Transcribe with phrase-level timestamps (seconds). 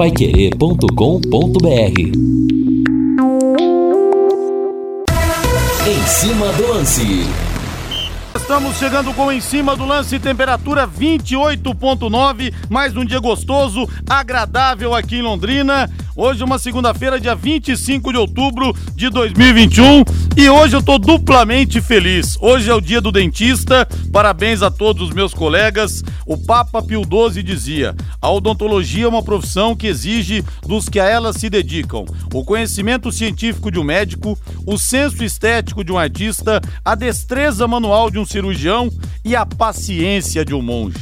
[0.00, 2.00] radiopaiquerê.com.br
[5.86, 7.26] Em cima do lance.
[8.34, 15.16] Estamos chegando com em cima do lance, temperatura 28.9, mais um dia gostoso, agradável aqui
[15.16, 15.90] em Londrina.
[16.22, 20.04] Hoje é uma segunda-feira, dia 25 de outubro de 2021,
[20.36, 22.36] e hoje eu tô duplamente feliz.
[22.42, 23.88] Hoje é o dia do dentista.
[24.12, 26.04] Parabéns a todos os meus colegas.
[26.26, 31.06] O Papa Pio XII dizia: "A odontologia é uma profissão que exige dos que a
[31.06, 36.60] ela se dedicam o conhecimento científico de um médico, o senso estético de um artista,
[36.84, 38.90] a destreza manual de um cirurgião
[39.24, 40.98] e a paciência de um monge.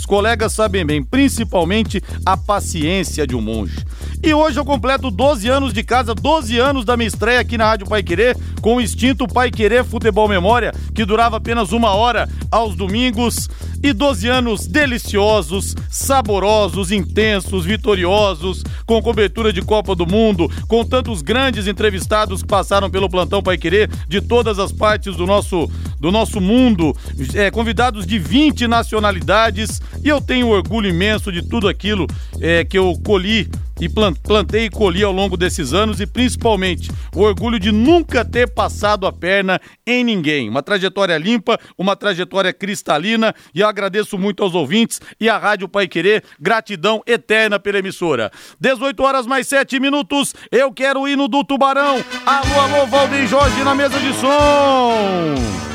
[0.00, 3.84] Os colegas sabem bem, principalmente a paciência de um monge.
[4.22, 7.66] E hoje eu completo 12 anos de casa, 12 anos da minha estreia aqui na
[7.66, 12.26] Rádio Pai Querer, com o extinto Pai Querer Futebol Memória, que durava apenas uma hora
[12.50, 13.50] aos domingos.
[13.82, 21.22] E 12 anos deliciosos, saborosos, intensos, vitoriosos, com cobertura de Copa do Mundo, com tantos
[21.22, 25.70] grandes entrevistados que passaram pelo plantão Pai Querer de todas as partes do nosso,
[26.00, 26.96] do nosso mundo,
[27.34, 29.80] é, convidados de 20 nacionalidades.
[30.02, 32.06] E eu tenho orgulho imenso de tudo aquilo
[32.40, 33.48] é, que eu colhi
[33.80, 38.48] e plantei e colhi ao longo desses anos e principalmente o orgulho de nunca ter
[38.48, 40.48] passado a perna em ninguém.
[40.48, 45.68] Uma trajetória limpa, uma trajetória cristalina e eu agradeço muito aos ouvintes e à Rádio
[45.68, 46.22] Pai Querer.
[46.38, 48.30] Gratidão eterna pela emissora.
[48.60, 50.34] 18 horas mais 7 minutos.
[50.52, 52.04] Eu quero ir no do Tubarão.
[52.26, 55.69] Alô, alô, Valdir Jorge na mesa de som.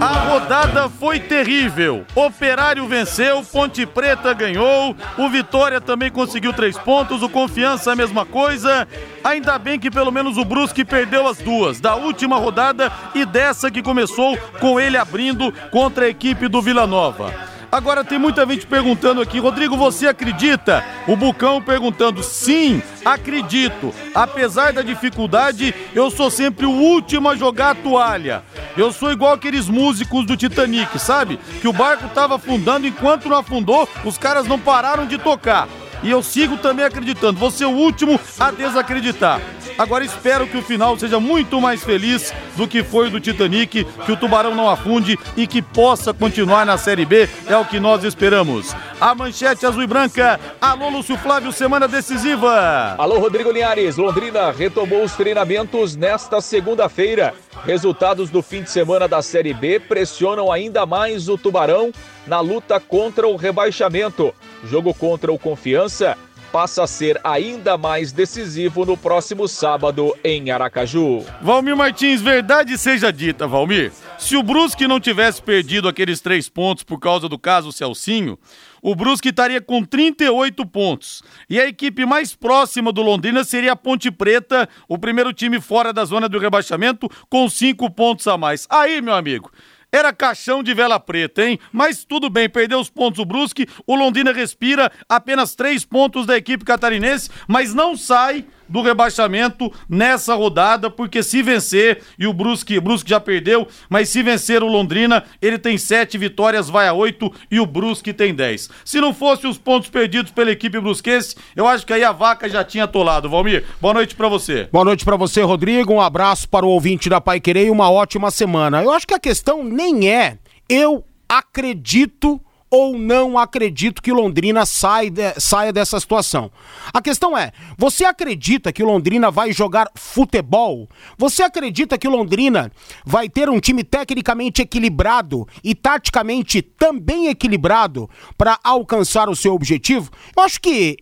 [0.00, 2.06] A rodada foi terrível.
[2.14, 8.24] Operário venceu, Ponte Preta ganhou, o Vitória também conseguiu três pontos, o Confiança a mesma
[8.24, 8.88] coisa.
[9.22, 13.70] Ainda bem que pelo menos o Brusque perdeu as duas, da última rodada e dessa
[13.70, 17.59] que começou com ele abrindo contra a equipe do Vila Nova.
[17.72, 20.84] Agora tem muita gente perguntando aqui, Rodrigo, você acredita?
[21.06, 23.94] O Bucão perguntando, sim, acredito.
[24.12, 28.42] Apesar da dificuldade, eu sou sempre o último a jogar a toalha.
[28.76, 31.38] Eu sou igual aqueles músicos do Titanic, sabe?
[31.60, 35.68] Que o barco tava afundando, enquanto não afundou, os caras não pararam de tocar.
[36.02, 39.40] E eu sigo também acreditando, vou ser o último a desacreditar.
[39.80, 43.82] Agora espero que o final seja muito mais feliz do que foi o do Titanic,
[44.04, 47.80] que o Tubarão não afunde e que possa continuar na Série B, é o que
[47.80, 48.76] nós esperamos.
[49.00, 52.94] A manchete azul e branca, alô Lúcio Flávio, semana decisiva.
[52.98, 57.32] Alô Rodrigo Linhares, Londrina retomou os treinamentos nesta segunda-feira.
[57.64, 61.90] Resultados do fim de semana da Série B pressionam ainda mais o Tubarão
[62.26, 64.34] na luta contra o rebaixamento.
[64.62, 66.18] Jogo contra o Confiança
[66.52, 71.24] passa a ser ainda mais decisivo no próximo sábado em Aracaju.
[71.40, 73.92] Valmir Martins, verdade seja dita, Valmir.
[74.18, 78.38] Se o Brusque não tivesse perdido aqueles três pontos por causa do caso Celcinho,
[78.82, 81.22] o Brusque estaria com 38 pontos.
[81.48, 85.92] E a equipe mais próxima do Londrina seria a Ponte Preta, o primeiro time fora
[85.92, 88.66] da zona do rebaixamento, com cinco pontos a mais.
[88.70, 89.50] Aí, meu amigo,
[89.92, 91.58] era caixão de vela preta, hein?
[91.72, 96.36] Mas tudo bem, perdeu os pontos o Brusque, o Londrina respira apenas três pontos da
[96.36, 102.80] equipe catarinense, mas não sai do rebaixamento nessa rodada, porque se vencer, e o Brusque,
[102.80, 107.32] Brusque já perdeu, mas se vencer o Londrina, ele tem sete vitórias, vai a oito,
[107.50, 108.70] e o Brusque tem dez.
[108.84, 112.48] Se não fosse os pontos perdidos pela equipe brusquense, eu acho que aí a vaca
[112.48, 113.28] já tinha atolado.
[113.28, 114.68] Valmir, boa noite para você.
[114.72, 117.90] Boa noite para você, Rodrigo, um abraço para o ouvinte da Pai Querer e uma
[117.90, 118.82] ótima semana.
[118.82, 120.38] Eu acho que a questão nem é
[120.70, 126.50] eu acredito ou não acredito que Londrina sai de, saia dessa situação.
[126.92, 130.88] A questão é: você acredita que Londrina vai jogar futebol?
[131.18, 132.70] Você acredita que Londrina
[133.04, 140.10] vai ter um time tecnicamente equilibrado e taticamente também equilibrado para alcançar o seu objetivo?
[140.36, 140.96] Eu acho que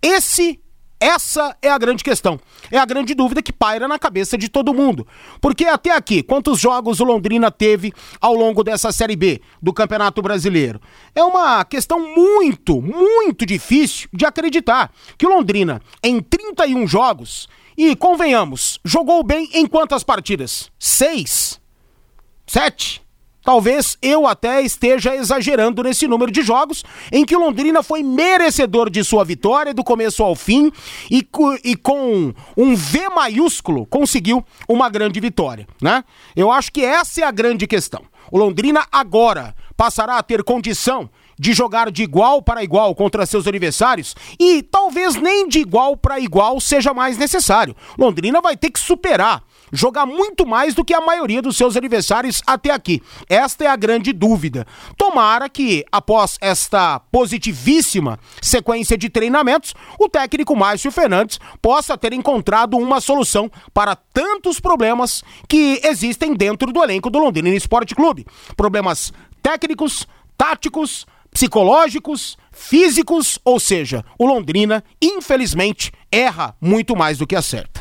[0.00, 0.63] esse
[1.00, 2.40] essa é a grande questão.
[2.70, 5.06] É a grande dúvida que paira na cabeça de todo mundo.
[5.40, 10.22] Porque até aqui, quantos jogos o Londrina teve ao longo dessa Série B do Campeonato
[10.22, 10.80] Brasileiro?
[11.14, 17.94] É uma questão muito, muito difícil de acreditar que o Londrina, em 31 jogos, e
[17.96, 20.70] convenhamos, jogou bem em quantas partidas?
[20.78, 21.60] Seis?
[22.46, 23.03] Sete?
[23.44, 26.82] Talvez eu até esteja exagerando nesse número de jogos
[27.12, 30.72] em que Londrina foi merecedor de sua vitória do começo ao fim
[31.10, 31.26] e,
[31.62, 36.02] e com um V maiúsculo conseguiu uma grande vitória, né?
[36.34, 38.02] Eu acho que essa é a grande questão.
[38.32, 43.46] O Londrina agora passará a ter condição de jogar de igual para igual contra seus
[43.46, 47.76] adversários e talvez nem de igual para igual seja mais necessário.
[47.98, 52.42] Londrina vai ter que superar jogar muito mais do que a maioria dos seus adversários
[52.46, 53.02] até aqui.
[53.28, 54.66] Esta é a grande dúvida.
[54.96, 62.76] Tomara que, após esta positivíssima sequência de treinamentos, o técnico Márcio Fernandes possa ter encontrado
[62.76, 68.26] uma solução para tantos problemas que existem dentro do elenco do Londrina Esporte Clube.
[68.56, 69.12] Problemas
[69.42, 70.06] técnicos,
[70.36, 77.73] táticos, psicológicos, físicos, ou seja, o Londrina, infelizmente, erra muito mais do que acerta.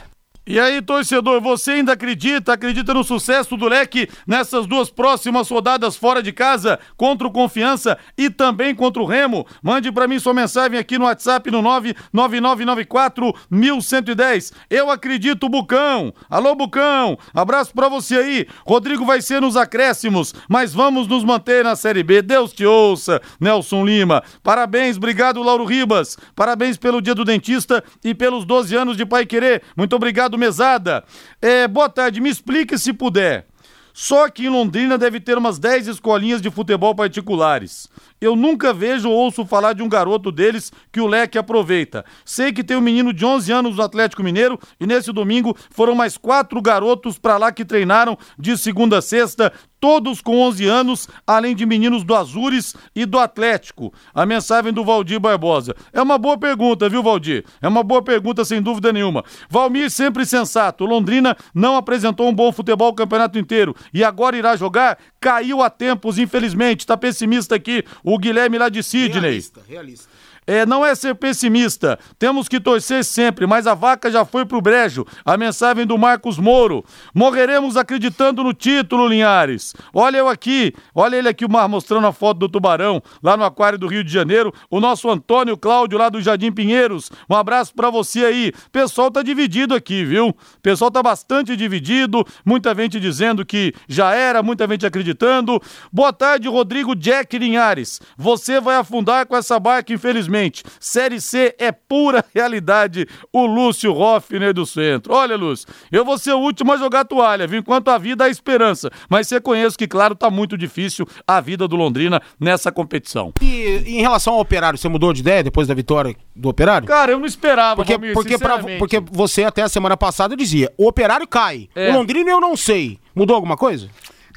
[0.46, 5.96] E aí, torcedor, você ainda acredita, acredita no sucesso do Leque nessas duas próximas rodadas
[5.96, 9.48] fora de casa, contra o Confiança e também contra o Remo?
[9.62, 14.52] Mande para mim sua mensagem aqui no WhatsApp no 99994 1110.
[14.70, 16.14] Eu acredito, Bucão.
[16.30, 17.18] Alô, Bucão.
[17.34, 18.48] Abraço para você aí.
[18.68, 22.22] Rodrigo vai ser nos acréscimos, mas vamos nos manter na Série B.
[22.22, 24.22] Deus te ouça, Nelson Lima.
[24.44, 26.18] Parabéns, obrigado, Lauro Ribas.
[26.36, 29.64] Parabéns pelo dia do dentista e pelos 12 anos de Pai Querer.
[29.78, 31.04] Muito obrigado Mesada.
[31.42, 33.46] É, boa tarde, me explique se puder.
[33.94, 37.88] Só que em Londrina deve ter umas 10 escolinhas de futebol particulares.
[38.24, 42.06] Eu nunca vejo ou ouço falar de um garoto deles que o leque aproveita.
[42.24, 45.94] Sei que tem um menino de 11 anos no Atlético Mineiro e nesse domingo foram
[45.94, 49.52] mais quatro garotos para lá que treinaram de segunda a sexta,
[49.84, 53.94] todos com 11 anos, além de meninos do Azures e do Atlético.
[54.14, 55.76] A mensagem do Valdir Barbosa.
[55.92, 57.44] É uma boa pergunta, viu, Valdir?
[57.62, 59.26] É uma boa pergunta, sem dúvida nenhuma.
[59.50, 60.86] Valmir sempre sensato.
[60.86, 64.98] Londrina não apresentou um bom futebol o campeonato inteiro e agora irá jogar?
[65.24, 66.82] Caiu a tempos, infelizmente.
[66.82, 69.22] Está pessimista aqui o Guilherme lá de Sidney.
[69.22, 70.10] Realista, realista.
[70.46, 74.62] É, não é ser pessimista, temos que torcer sempre, mas a vaca já foi pro
[74.62, 75.06] brejo.
[75.24, 76.84] A mensagem do Marcos Moro.
[77.14, 79.74] Morreremos acreditando no título, Linhares.
[79.94, 83.88] Olha eu aqui, olha ele aqui, mostrando a foto do tubarão, lá no aquário do
[83.88, 84.54] Rio de Janeiro.
[84.70, 87.10] O nosso Antônio Cláudio, lá do Jardim Pinheiros.
[87.30, 88.52] Um abraço para você aí.
[88.72, 90.36] Pessoal tá dividido aqui, viu?
[90.62, 95.62] Pessoal tá bastante dividido, muita gente dizendo que já era, muita gente acreditando.
[95.92, 98.02] Boa tarde, Rodrigo Jack Linhares.
[98.18, 100.64] Você vai afundar com essa barca, infelizmente infelizmente.
[100.80, 103.08] Série C é pura realidade.
[103.32, 105.14] O Lúcio Hoffner do Centro.
[105.14, 107.60] Olha, Lúcio, eu vou ser o último a jogar toalha, viu?
[107.60, 108.90] Enquanto a vida há esperança.
[109.10, 113.34] Mas você conhece que, claro, tá muito difícil a vida do Londrina nessa competição.
[113.42, 116.88] E em relação ao Operário, você mudou de ideia depois da vitória do Operário?
[116.88, 120.72] Cara, eu não esperava, porque, Valmir, porque, pra, porque você até a semana passada dizia,
[120.78, 121.70] o Operário cai.
[121.76, 121.90] É.
[121.90, 123.00] O Londrina eu não sei.
[123.16, 123.90] Mudou alguma coisa?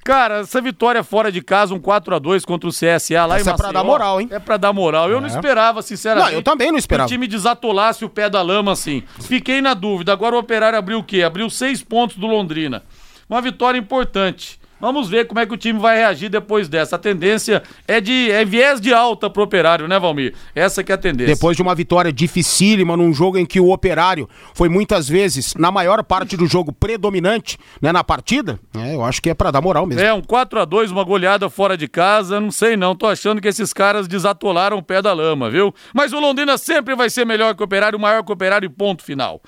[0.07, 3.51] Cara, essa vitória fora de casa, um 4 a 2 contra o CSA lá Essa
[3.51, 4.29] em Maceió, é pra dar moral, hein?
[4.31, 5.11] É pra dar moral.
[5.11, 5.21] Eu é.
[5.21, 6.31] não esperava, sinceramente.
[6.31, 7.09] Não, eu também não esperava.
[7.09, 9.03] Que o time desatolasse o pé da lama assim.
[9.21, 10.13] Fiquei na dúvida.
[10.13, 11.25] Agora o Operário abriu o quê?
[11.25, 12.85] Abriu seis pontos do Londrina.
[13.29, 14.61] Uma vitória importante.
[14.81, 16.97] Vamos ver como é que o time vai reagir depois dessa.
[16.97, 20.35] A tendência é de é viés de alta pro Operário, né, Valmir?
[20.55, 21.35] Essa que é a tendência.
[21.35, 25.71] Depois de uma vitória dificílima num jogo em que o Operário foi muitas vezes, na
[25.71, 29.63] maior parte do jogo, predominante né, na partida, é, eu acho que é para dar
[29.63, 30.03] moral mesmo.
[30.03, 33.41] É, um 4 a 2 uma goleada fora de casa, não sei não, tô achando
[33.41, 35.75] que esses caras desatolaram o pé da lama, viu?
[35.95, 39.03] Mas o Londrina sempre vai ser melhor que o Operário, maior que o Operário ponto
[39.03, 39.41] final.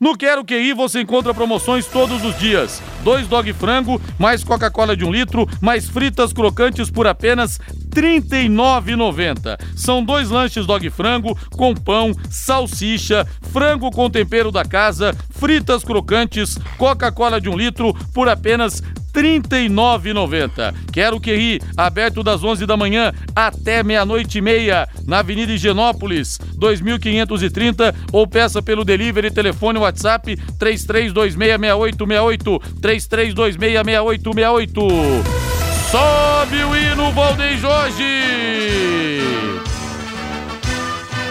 [0.00, 2.82] No Quero QI você encontra promoções todos os dias.
[3.04, 7.58] Dois dog frango, mais Coca-Cola de um litro, mais fritas crocantes por apenas
[7.94, 9.58] R$ 39,90.
[9.76, 16.56] São dois lanches dog frango com pão, salsicha, frango com tempero da casa, fritas crocantes,
[16.78, 20.74] Coca-Cola de um litro por apenas R$ 39,90.
[20.92, 26.38] Quero que ri, aberto das 11 da manhã até meia-noite e meia, na Avenida Higienópolis,
[26.56, 34.80] 2530, ou peça pelo delivery, telefone WhatsApp 33266868, 33266868.
[35.90, 38.04] Sobe o hino, Valdeir Jorge!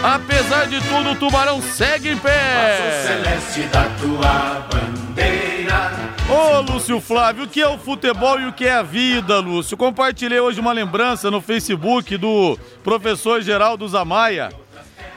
[0.02, 3.02] Apesar de tudo, o Tubarão segue em pé.
[3.06, 6.09] celeste da tua bandeira.
[6.32, 9.76] Ô, Lúcio Flávio, o que é o futebol e o que é a vida, Lúcio?
[9.76, 14.50] Compartilhei hoje uma lembrança no Facebook do professor Geraldo Zamaia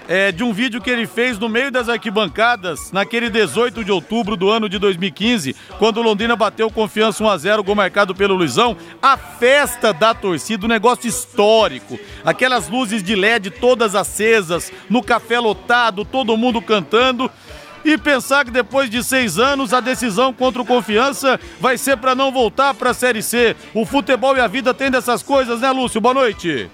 [0.08, 4.36] é, de um vídeo que ele fez no meio das arquibancadas, naquele 18 de outubro
[4.36, 8.76] do ano de 2015, quando o Londrina bateu confiança 1x0, gol marcado pelo Luizão.
[9.02, 12.00] A festa da torcida, um negócio histórico.
[12.24, 17.32] Aquelas luzes de LED todas acesas, no café lotado, todo mundo cantando.
[17.84, 22.16] E pensar que depois de seis anos a decisão contra o Confiança vai ser para
[22.16, 23.56] não voltar para a Série C.
[23.74, 26.00] O futebol e a vida tem dessas coisas, né, Lúcio?
[26.00, 26.70] Boa noite.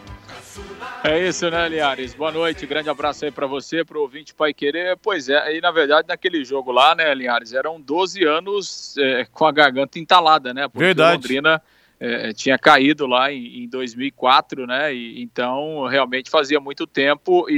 [1.04, 2.14] É isso, né, Liares?
[2.14, 4.98] Boa noite, grande abraço aí para você, pro ouvinte Pai Querer.
[4.98, 9.46] Pois é, e na verdade naquele jogo lá, né, Liares, eram 12 anos é, com
[9.46, 10.68] a garganta entalada, né?
[10.68, 11.16] Porque verdade.
[11.16, 11.62] Londrina
[12.00, 14.94] é, tinha caído lá em, em 2004, né?
[14.94, 17.54] E, então realmente fazia muito tempo e,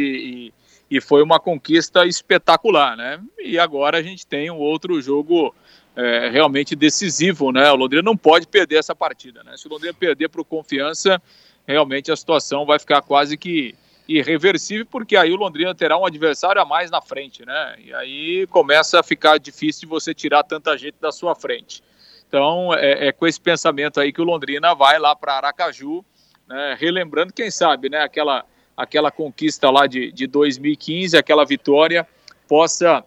[0.49, 0.53] e,
[0.91, 3.19] e, foi uma conquista espetacular, né?
[3.39, 5.55] E agora a gente tem um outro jogo
[5.95, 7.71] é, realmente decisivo, né?
[7.71, 9.55] O Londrina não pode perder essa partida, né?
[9.55, 11.21] Se o Londrina perder o Confiança,
[11.65, 13.73] realmente a situação vai ficar quase que
[14.07, 17.75] irreversível, porque aí o Londrina terá um adversário a mais na frente, né?
[17.79, 21.81] E aí começa a ficar difícil de você tirar tanta gente da sua frente.
[22.27, 26.03] Então, é, é com esse pensamento aí que o Londrina vai lá para Aracaju,
[26.47, 26.77] né?
[26.79, 28.01] relembrando, quem sabe, né?
[28.01, 28.45] Aquela,
[28.81, 32.07] aquela conquista lá de, de 2015, aquela vitória,
[32.47, 33.03] possa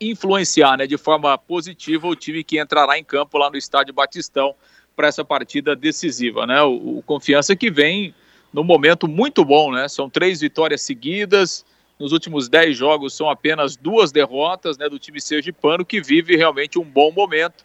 [0.00, 4.54] influenciar né, de forma positiva o time que entrará em campo lá no estádio Batistão
[4.96, 6.46] para essa partida decisiva.
[6.46, 6.60] Né?
[6.62, 8.12] O, o, Confiança que vem
[8.52, 9.88] num momento muito bom, né?
[9.88, 11.64] São três vitórias seguidas.
[11.98, 16.78] Nos últimos dez jogos são apenas duas derrotas né, do time sergipano, que vive realmente
[16.78, 17.64] um bom momento.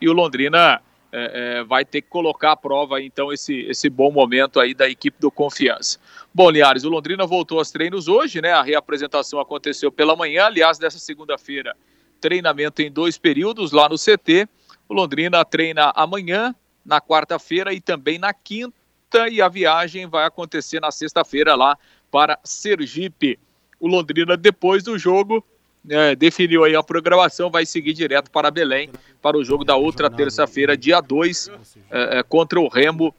[0.00, 0.80] E o Londrina
[1.16, 4.88] é, é, vai ter que colocar à prova então esse, esse bom momento aí da
[4.88, 6.00] equipe do Confiança.
[6.36, 8.52] Bom, Liares, o Londrina voltou aos treinos hoje, né?
[8.52, 11.76] A reapresentação aconteceu pela manhã, aliás, dessa segunda-feira,
[12.20, 14.48] treinamento em dois períodos lá no CT.
[14.88, 16.52] O Londrina treina amanhã,
[16.84, 21.78] na quarta-feira e também na quinta, e a viagem vai acontecer na sexta-feira lá
[22.10, 23.38] para Sergipe.
[23.78, 25.44] O Londrina, depois do jogo,
[25.88, 28.90] é, definiu aí a programação, vai seguir direto para Belém
[29.22, 31.50] para o jogo da outra terça-feira, dia 2,
[31.90, 33.14] é, é, contra o Remo,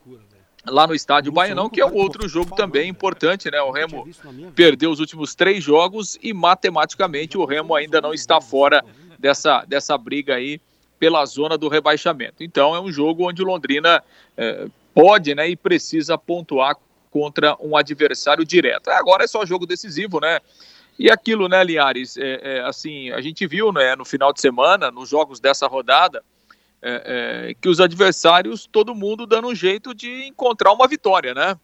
[0.68, 3.62] lá no estádio Baianão, que é um outro jogo também importante, né?
[3.62, 4.08] O Remo
[4.56, 8.84] perdeu os últimos três jogos e matematicamente o Remo ainda não está fora
[9.20, 10.60] dessa, dessa briga aí
[11.00, 12.44] pela zona do rebaixamento.
[12.44, 14.04] Então é um jogo onde o Londrina
[14.38, 16.76] é, pode né, e precisa pontuar
[17.12, 18.90] contra um adversário direto.
[18.90, 20.40] Agora é só jogo decisivo, né?
[20.98, 24.90] E aquilo, né, Linhares, é, é, assim, a gente viu né, no final de semana,
[24.90, 26.24] nos jogos dessa rodada,
[26.88, 31.58] é, é, que os adversários, todo mundo dando um jeito de encontrar uma vitória, né?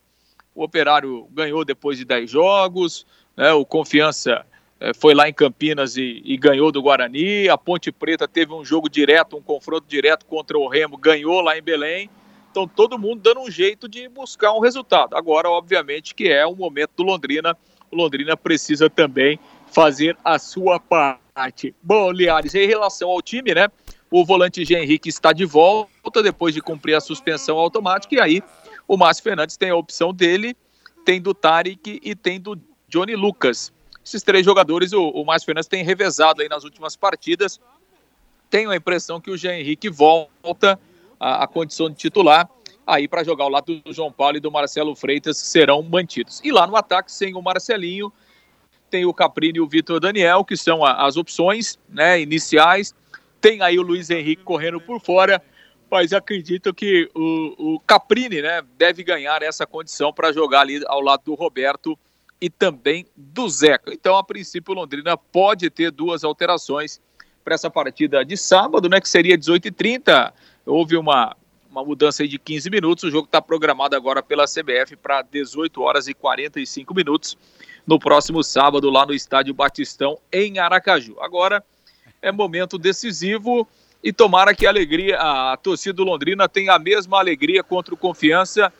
[0.56, 3.06] O Operário ganhou depois de 10 jogos,
[3.38, 4.44] né, o Confiança
[4.80, 8.66] é, foi lá em Campinas e, e, ganhou do Guarani, a Ponte Preta teve um
[8.66, 12.10] jogo direto, um confronto direto contra o Remo, ganhou lá em Belém,
[12.50, 15.16] então todo mundo dando um jeito de buscar um resultado.
[15.16, 17.56] Agora, obviamente, que é o momento do Londrina
[17.92, 19.38] o Londrina precisa também
[19.68, 21.76] fazer a sua parte.
[21.84, 23.68] Bom, Liares, em relação ao time, né?
[24.12, 28.44] O volante Jean Henrique está de volta depois de cumprir a suspensão automática, e aí
[28.86, 30.54] o Márcio Fernandes tem a opção dele,
[31.06, 33.72] tem do Tarek e tem do Johnny Lucas.
[34.06, 37.58] Esses três jogadores o, o Márcio Fernandes tem revezado aí nas últimas partidas.
[38.50, 40.78] Tenho a impressão que o Jean Henrique volta
[41.18, 42.50] à, à condição de titular
[42.86, 46.42] aí para jogar ao lado do João Paulo e do Marcelo Freitas serão mantidos.
[46.44, 48.12] E lá no ataque, sem o Marcelinho,
[48.90, 52.94] tem o Caprini e o Vitor Daniel, que são as opções né, iniciais.
[53.42, 55.42] Tem aí o Luiz Henrique correndo por fora,
[55.90, 61.02] mas acredito que o, o Caprini né, deve ganhar essa condição para jogar ali ao
[61.02, 61.98] lado do Roberto
[62.40, 63.92] e também do Zeca.
[63.94, 67.02] Então, a princípio, Londrina pode ter duas alterações
[67.44, 70.32] para essa partida de sábado, né, que seria 18h30.
[70.66, 71.36] Houve uma
[71.72, 73.06] uma mudança de 15 minutos.
[73.06, 77.38] O jogo está programado agora pela CBF para 18 horas e 45 minutos
[77.88, 81.16] no próximo sábado lá no Estádio Batistão em Aracaju.
[81.22, 81.64] Agora
[82.22, 83.68] é momento decisivo
[84.04, 87.98] e tomara que a alegria, a torcida do Londrina tenha a mesma alegria contra o
[87.98, 88.72] Confiança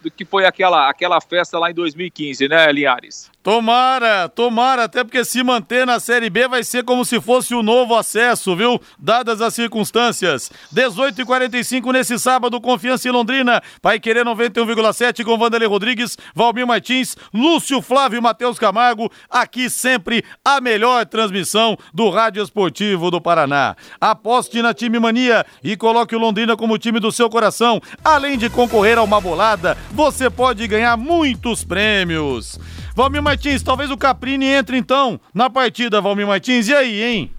[0.00, 3.30] do que foi aquela, aquela festa lá em 2015, né, Linhares?
[3.48, 7.60] Tomara, tomara, até porque se manter na Série B vai ser como se fosse o
[7.60, 8.78] um novo acesso, viu?
[8.98, 10.52] Dadas as circunstâncias.
[10.70, 13.62] 18 e 45 nesse sábado, Confiança em Londrina.
[13.80, 19.10] Pai Querer 91,7 com Vanderlei Rodrigues, Valmir Martins, Lúcio Flávio e Matheus Camargo.
[19.30, 23.74] Aqui sempre a melhor transmissão do Rádio Esportivo do Paraná.
[23.98, 27.80] Aposte na Time Mania e coloque o Londrina como time do seu coração.
[28.04, 32.58] Além de concorrer a uma bolada, você pode ganhar muitos prêmios.
[32.98, 36.66] Valmir Martins, talvez o Caprini entre então na partida, Valmir Martins.
[36.66, 37.30] E aí, hein?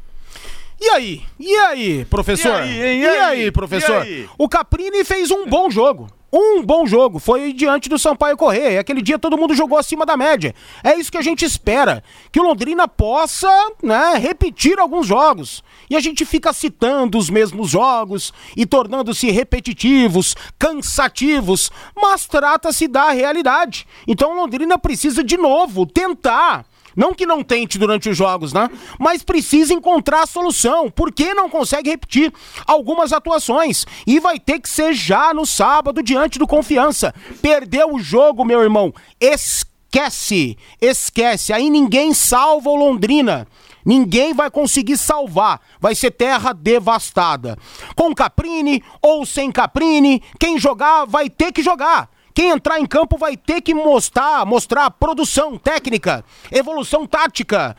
[0.79, 1.21] E aí?
[1.37, 2.61] E aí, professor?
[2.61, 3.01] E aí, hein?
[3.01, 3.41] E, e aí?
[3.41, 4.07] aí, professor?
[4.07, 4.29] E aí?
[4.37, 7.19] O Caprini fez um bom jogo um bom jogo.
[7.19, 8.79] Foi diante do Sampaio Correia.
[8.79, 10.53] Aquele dia todo mundo jogou acima da média.
[10.83, 12.03] É isso que a gente espera.
[12.31, 13.49] Que o Londrina possa
[13.81, 15.63] né, repetir alguns jogos.
[15.89, 21.71] E a gente fica citando os mesmos jogos e tornando-se repetitivos, cansativos.
[21.95, 23.87] Mas trata-se da realidade.
[24.07, 26.65] Então o Londrina precisa de novo tentar
[26.95, 28.69] não que não tente durante os jogos, né?
[28.99, 30.89] Mas precisa encontrar a solução.
[30.89, 32.33] Por que não consegue repetir
[32.65, 33.85] algumas atuações?
[34.05, 37.13] E vai ter que ser já no sábado, diante do Confiança.
[37.41, 38.93] Perdeu o jogo, meu irmão.
[39.19, 40.57] Esquece.
[40.81, 41.53] Esquece.
[41.53, 43.47] Aí ninguém salva o Londrina.
[43.85, 45.61] Ninguém vai conseguir salvar.
[45.79, 47.57] Vai ser terra devastada.
[47.95, 53.17] Com Caprini ou sem Caprini, quem jogar vai ter que jogar Quem entrar em campo
[53.17, 57.75] vai ter que mostrar, mostrar produção técnica, evolução tática,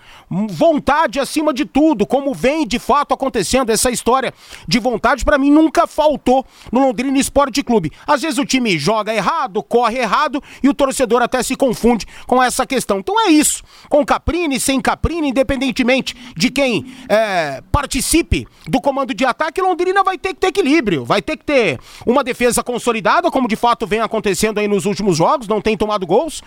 [0.51, 4.35] vontade acima de tudo, como vem de fato acontecendo essa história
[4.69, 7.91] de vontade para mim nunca faltou no Londrina Esporte Clube.
[8.07, 12.43] Às vezes o time joga errado, corre errado e o torcedor até se confunde com
[12.43, 12.99] essa questão.
[12.99, 13.63] Então é isso.
[13.89, 20.19] Com Caprini, sem Caprini, independentemente de quem é, participe do comando de ataque, Londrina vai
[20.19, 24.01] ter que ter equilíbrio, vai ter que ter uma defesa consolidada, como de fato vem
[24.01, 26.43] acontecendo aí nos últimos jogos, não tem tomado gols.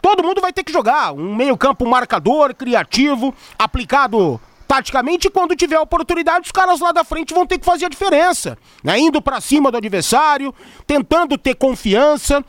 [0.00, 6.46] Todo mundo vai ter que jogar um meio-campo marcador, criativo, aplicado taticamente, quando tiver oportunidade,
[6.46, 8.58] os caras lá da frente vão ter que fazer a diferença.
[8.82, 8.98] Né?
[8.98, 10.54] Indo para cima do adversário,
[10.86, 12.44] tentando ter confiança.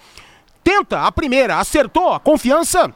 [0.64, 2.92] Tenta a primeira, acertou, a confiança,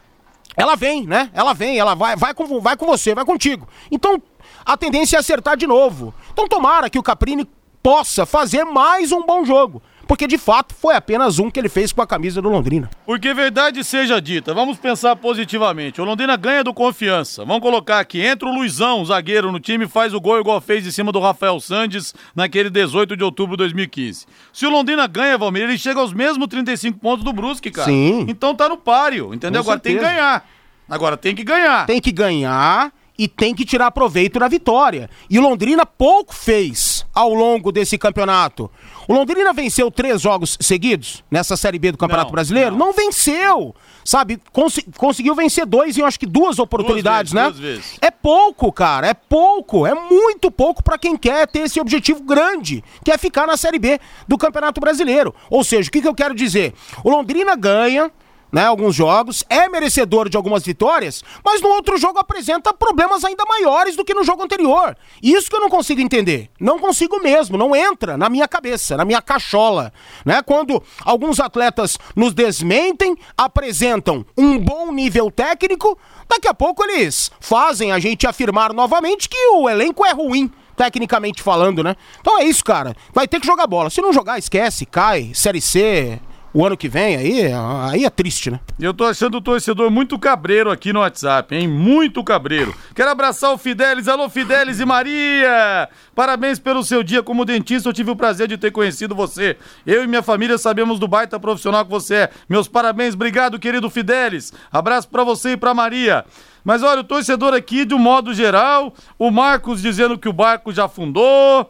[0.57, 1.29] ela vem, né?
[1.33, 3.67] Ela vem, ela vai, vai, com, vai com você, vai contigo.
[3.91, 4.19] Então,
[4.65, 6.11] a tendência é acertar de novo.
[6.33, 7.47] Então, tomara que o Caprini
[7.83, 11.93] possa fazer mais um bom jogo porque de fato foi apenas um que ele fez
[11.93, 12.89] com a camisa do Londrina.
[13.05, 16.01] Porque verdade seja dita, vamos pensar positivamente.
[16.01, 17.45] O Londrina ganha do confiança.
[17.45, 20.89] Vamos colocar aqui, entra o Luizão, zagueiro no time, faz o gol igual fez em
[20.89, 24.25] cima do Rafael Sandes naquele 18 de outubro de 2015.
[24.51, 27.87] Se o Londrina ganha, Valmir, ele chega aos mesmos 35 pontos do Brusque, cara.
[27.87, 28.25] Sim.
[28.27, 29.63] Então tá no páreo, entendeu?
[29.63, 30.21] Com Agora tem que certeza.
[30.21, 30.49] ganhar.
[30.89, 31.85] Agora tem que ganhar.
[31.85, 35.09] Tem que ganhar e tem que tirar proveito da vitória.
[35.29, 38.71] E o Londrina pouco fez ao longo desse campeonato.
[39.09, 42.77] O Londrina venceu três jogos seguidos nessa Série B do Campeonato Não, Brasileiro?
[42.77, 42.93] Não.
[42.93, 43.75] venceu.
[44.05, 47.51] Sabe, Consi- conseguiu vencer dois em eu acho que duas oportunidades, vezes, né?
[47.51, 47.97] duas vezes.
[48.01, 52.83] É pouco, cara, é pouco, é muito pouco pra quem quer ter esse objetivo grande,
[53.03, 55.35] que é ficar na Série B do Campeonato Brasileiro.
[55.49, 56.73] Ou seja, o que, que eu quero dizer?
[57.03, 58.09] O Londrina ganha,
[58.51, 63.43] né, alguns jogos, é merecedor de algumas vitórias, mas no outro jogo apresenta problemas ainda
[63.45, 64.97] maiores do que no jogo anterior.
[65.21, 66.49] Isso que eu não consigo entender.
[66.59, 69.93] Não consigo mesmo, não entra na minha cabeça, na minha cachola,
[70.25, 70.41] né?
[70.41, 77.91] Quando alguns atletas nos desmentem, apresentam um bom nível técnico, daqui a pouco eles fazem
[77.91, 80.51] a gente afirmar novamente que o elenco é ruim.
[80.75, 81.93] Tecnicamente falando, né?
[82.21, 82.95] Então é isso, cara.
[83.13, 83.89] Vai ter que jogar bola.
[83.89, 85.31] Se não jogar, esquece, cai.
[85.33, 86.21] Série C,
[86.53, 87.51] o ano que vem, aí,
[87.91, 88.59] aí é triste, né?
[88.79, 91.67] Eu tô achando o torcedor muito cabreiro aqui no WhatsApp, hein?
[91.67, 92.73] Muito cabreiro.
[92.95, 94.07] Quero abraçar o Fidelis.
[94.07, 95.89] Alô, Fidelis e Maria!
[96.15, 97.89] Parabéns pelo seu dia como dentista.
[97.89, 99.57] Eu tive o prazer de ter conhecido você.
[99.85, 102.29] Eu e minha família sabemos do baita profissional que você é.
[102.47, 103.13] Meus parabéns.
[103.13, 104.51] Obrigado, querido Fidelis.
[104.71, 106.25] Abraço pra você e pra Maria.
[106.63, 110.71] Mas olha, o torcedor aqui, de um modo geral, o Marcos dizendo que o barco
[110.71, 111.69] já afundou.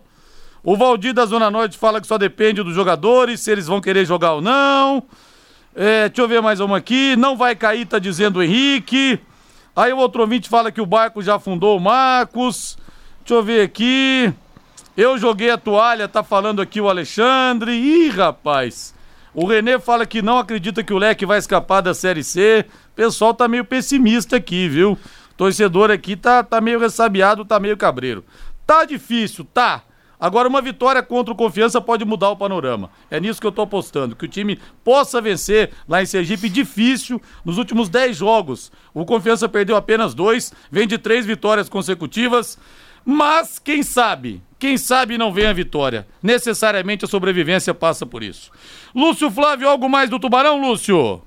[0.64, 4.06] O Valdir da Zona Norte fala que só depende dos jogadores, se eles vão querer
[4.06, 5.04] jogar ou não.
[5.76, 7.16] É, deixa eu ver mais uma aqui.
[7.16, 9.20] Não vai cair, tá dizendo o Henrique.
[9.76, 12.78] Aí o outro ouvinte fala que o barco já afundou o Marcos.
[13.20, 14.34] Deixa eu ver aqui.
[14.98, 17.72] Eu joguei a toalha, tá falando aqui o Alexandre.
[17.72, 18.94] Ih, rapaz.
[19.34, 22.66] O Renê fala que não acredita que o Leque vai escapar da Série C.
[22.92, 24.94] O pessoal tá meio pessimista aqui, viu?
[24.94, 24.98] O
[25.38, 28.26] torcedor aqui tá, tá meio ressabiado, tá meio cabreiro.
[28.68, 29.84] Tá difícil, tá.
[30.20, 32.92] Agora, uma vitória contra o Confiança pode mudar o panorama.
[33.10, 37.22] É nisso que eu tô apostando, que o time possa vencer lá em Sergipe, difícil,
[37.46, 38.72] nos últimos 10 jogos.
[38.94, 42.60] O Confiança perdeu apenas dois, vem de três vitórias consecutivas,
[43.06, 46.06] mas quem sabe, quem sabe não vem a vitória.
[46.22, 48.52] Necessariamente a sobrevivência passa por isso.
[48.94, 51.22] Lúcio Flávio, algo mais do Tubarão, Lúcio?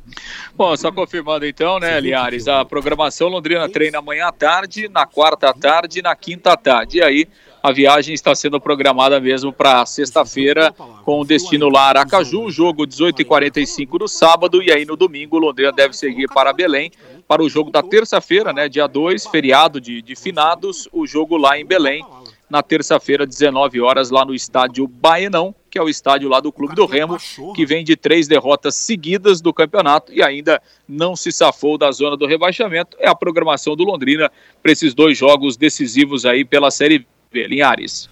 [0.54, 5.48] Bom, só confirmando então, né, Liares, a programação Londrina treina amanhã à tarde, na quarta
[5.48, 6.98] à tarde e na quinta à tarde.
[6.98, 7.26] E aí,
[7.62, 14.00] a viagem está sendo programada mesmo para sexta-feira, com o destino lá Aracaju, jogo 18h45
[14.00, 16.90] no sábado, e aí no domingo Londrina deve seguir para Belém,
[17.28, 21.56] para o jogo da terça-feira, né, dia 2, feriado de, de finados, o jogo lá
[21.56, 22.04] em Belém,
[22.50, 26.74] na terça-feira, 19 horas, lá no estádio Baenão, que é o estádio lá do Clube
[26.74, 27.16] do Remo,
[27.54, 32.14] que vem de três derrotas seguidas do campeonato e ainda não se safou da zona
[32.14, 32.94] do rebaixamento.
[33.00, 34.30] É a programação do Londrina
[34.62, 37.46] para esses dois jogos decisivos aí pela Série B.
[37.46, 38.08] Linhares.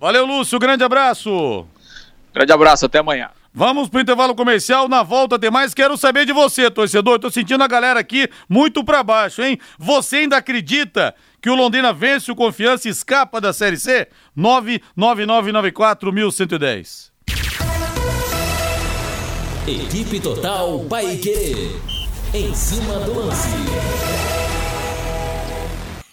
[0.00, 1.66] Valeu, Lúcio, grande abraço.
[2.34, 3.30] Grande abraço, até amanhã.
[3.58, 5.72] Vamos pro intervalo comercial, na volta tem mais.
[5.72, 7.18] Quero saber de você, torcedor.
[7.18, 9.58] Tô sentindo a galera aqui muito pra baixo, hein?
[9.78, 14.08] Você ainda acredita que o Londrina vence o Confiança e escapa da Série C?
[14.36, 17.10] 999941110.
[19.66, 21.70] Equipe Total Paique.
[22.34, 23.48] Em cima do lance.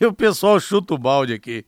[0.01, 1.63] E o pessoal chuta o balde aqui.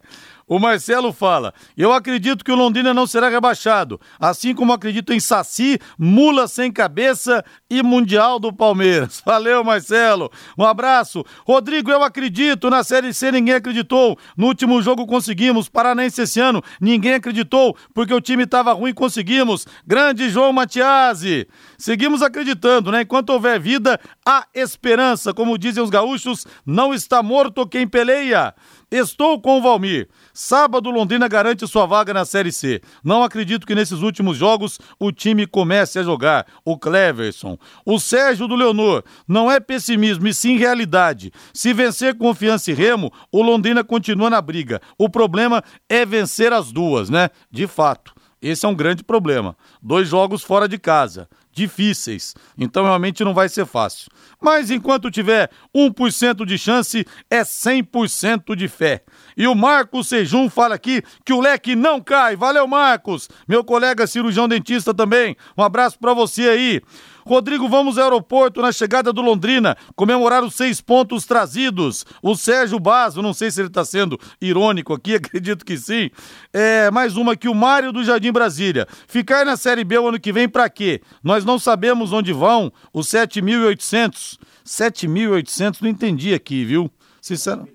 [0.48, 5.20] O Marcelo fala: Eu acredito que o Londrina não será rebaixado, assim como acredito em
[5.20, 9.22] Saci, Mula sem cabeça e Mundial do Palmeiras.
[9.26, 10.32] Valeu, Marcelo.
[10.56, 11.26] Um abraço.
[11.48, 12.70] Rodrigo, eu acredito.
[12.70, 14.18] Na Série C ninguém acreditou.
[14.38, 15.68] No último jogo conseguimos.
[15.68, 19.66] Paranense esse ano ninguém acreditou porque o time estava ruim conseguimos.
[19.86, 21.48] Grande João Matiasi.
[21.76, 23.02] Seguimos acreditando, né?
[23.02, 25.34] Enquanto houver vida, há esperança.
[25.34, 28.54] Como dizem os gaúchos, não está morto quem peleia.
[28.98, 30.08] Estou com o Valmir.
[30.34, 32.82] Sábado, Londrina garante sua vaga na Série C.
[33.04, 36.48] Não acredito que nesses últimos jogos o time comece a jogar.
[36.64, 37.58] O Cleverson.
[37.86, 39.04] O Sérgio do Leonor.
[39.28, 41.34] Não é pessimismo, e sim realidade.
[41.54, 44.82] Se vencer confiança e remo, o Londrina continua na briga.
[44.98, 47.30] O problema é vencer as duas, né?
[47.52, 48.16] De fato.
[48.42, 49.58] Esse é um grande problema.
[49.82, 52.36] Dois jogos fora de casa difíceis.
[52.58, 54.12] Então realmente não vai ser fácil.
[54.42, 59.04] Mas enquanto tiver 1% de chance, é 100% de fé.
[59.38, 62.36] E o Marcos Sejum fala aqui que o leque não cai.
[62.36, 63.30] Valeu, Marcos.
[63.48, 65.36] Meu colega cirurgião dentista também.
[65.58, 66.82] Um abraço para você aí.
[67.26, 72.06] Rodrigo, vamos ao aeroporto na chegada do Londrina, comemorar os seis pontos trazidos.
[72.22, 76.12] O Sérgio Basso, não sei se ele está sendo irônico aqui, acredito que sim.
[76.54, 78.88] É, mais uma aqui, o Mário do Jardim Brasília.
[79.08, 81.02] Ficar na Série B o ano que vem para quê?
[81.24, 84.38] Nós não sabemos onde vão os 7.800.
[84.64, 86.92] 7.800, não entendi aqui, viu?
[87.20, 87.75] Sinceramente.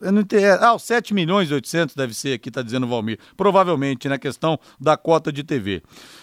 [0.00, 0.44] Eu não entendi.
[0.44, 3.18] Ah, os 7 milhões e 800 deve ser aqui, tá dizendo o Valmir.
[3.36, 5.82] Provavelmente, na né, questão da cota de TV.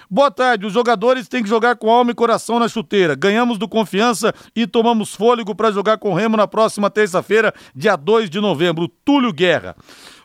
[0.10, 0.66] Boa tarde.
[0.66, 3.16] Os jogadores têm que jogar com alma e coração na chuteira.
[3.16, 7.96] Ganhamos do confiança e tomamos fôlego para jogar com o Remo na próxima terça-feira, dia
[7.96, 8.88] 2 de novembro.
[9.04, 9.76] Túlio Guerra.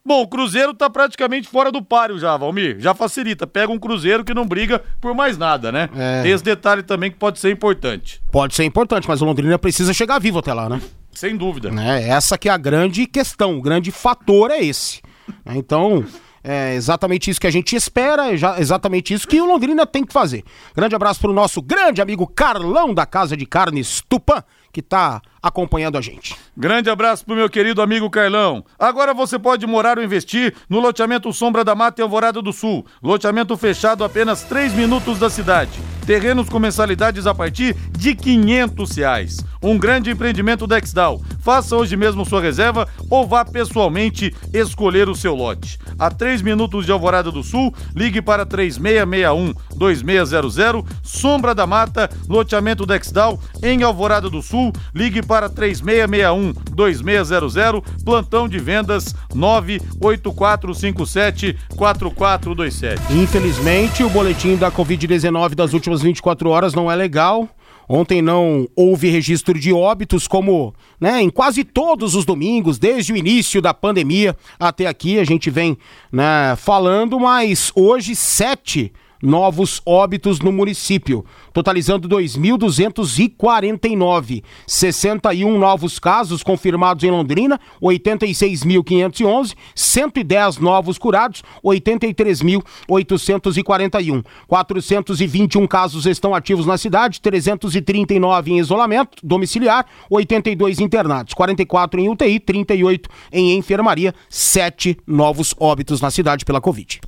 [0.04, 2.76] Bom, o Cruzeiro tá praticamente fora do páreo já, Valmir.
[2.78, 3.46] Já facilita.
[3.46, 5.88] Pega um Cruzeiro que não briga por mais nada, né?
[5.94, 6.22] É.
[6.22, 8.20] Tem esse detalhe também que pode ser importante.
[8.32, 10.80] Pode ser importante, mas o Londrina precisa chegar vivo até lá, né?
[11.12, 11.70] Sem dúvida.
[11.80, 15.00] É, essa que é a grande questão, o grande fator é esse.
[15.46, 16.04] Então,
[16.42, 20.12] é exatamente isso que a gente espera, é exatamente isso que o Londrina tem que
[20.12, 20.42] fazer.
[20.74, 25.20] Grande abraço para o nosso grande amigo Carlão da Casa de Carnes Tupã, que está
[25.42, 26.36] acompanhando a gente.
[26.56, 28.64] Grande abraço pro meu querido amigo Carlão.
[28.78, 32.84] Agora você pode morar ou investir no loteamento Sombra da Mata e Alvorada do Sul.
[33.02, 35.80] Loteamento fechado apenas 3 minutos da cidade.
[36.06, 39.36] Terrenos com mensalidades a partir de 500 reais.
[39.62, 41.20] Um grande empreendimento da Exdal.
[41.40, 45.78] Faça hoje mesmo sua reserva ou vá pessoalmente escolher o seu lote.
[45.98, 50.84] A 3 minutos de Alvorada do Sul, ligue para 3661-2600.
[51.02, 54.59] Sombra da Mata, loteamento da Exdal, em Alvorada do Sul,
[54.94, 57.54] ligue para 3661 2600,
[58.04, 63.14] plantão de vendas 98457 4427.
[63.14, 67.48] Infelizmente, o boletim da Covid-19 das últimas 24 horas não é legal.
[67.92, 73.16] Ontem não houve registro de óbitos, como né, em quase todos os domingos, desde o
[73.16, 75.76] início da pandemia até aqui, a gente vem
[76.12, 84.42] né, falando, mas hoje sete novos óbitos no município, totalizando 2.249.
[84.66, 94.24] 61 novos casos confirmados em Londrina, 86.511, 110 novos curados, 83.841.
[94.46, 102.40] 421 casos estão ativos na cidade, 339 em isolamento domiciliar, 82 internados, 44 em UTI,
[102.40, 107.00] 38 em enfermaria, 7 novos óbitos na cidade pela Covid.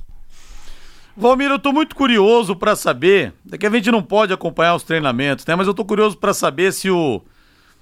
[1.15, 4.83] Valmir, eu tô muito curioso para saber, é que a gente não pode acompanhar os
[4.83, 5.55] treinamentos, né?
[5.55, 7.21] Mas eu tô curioso para saber se o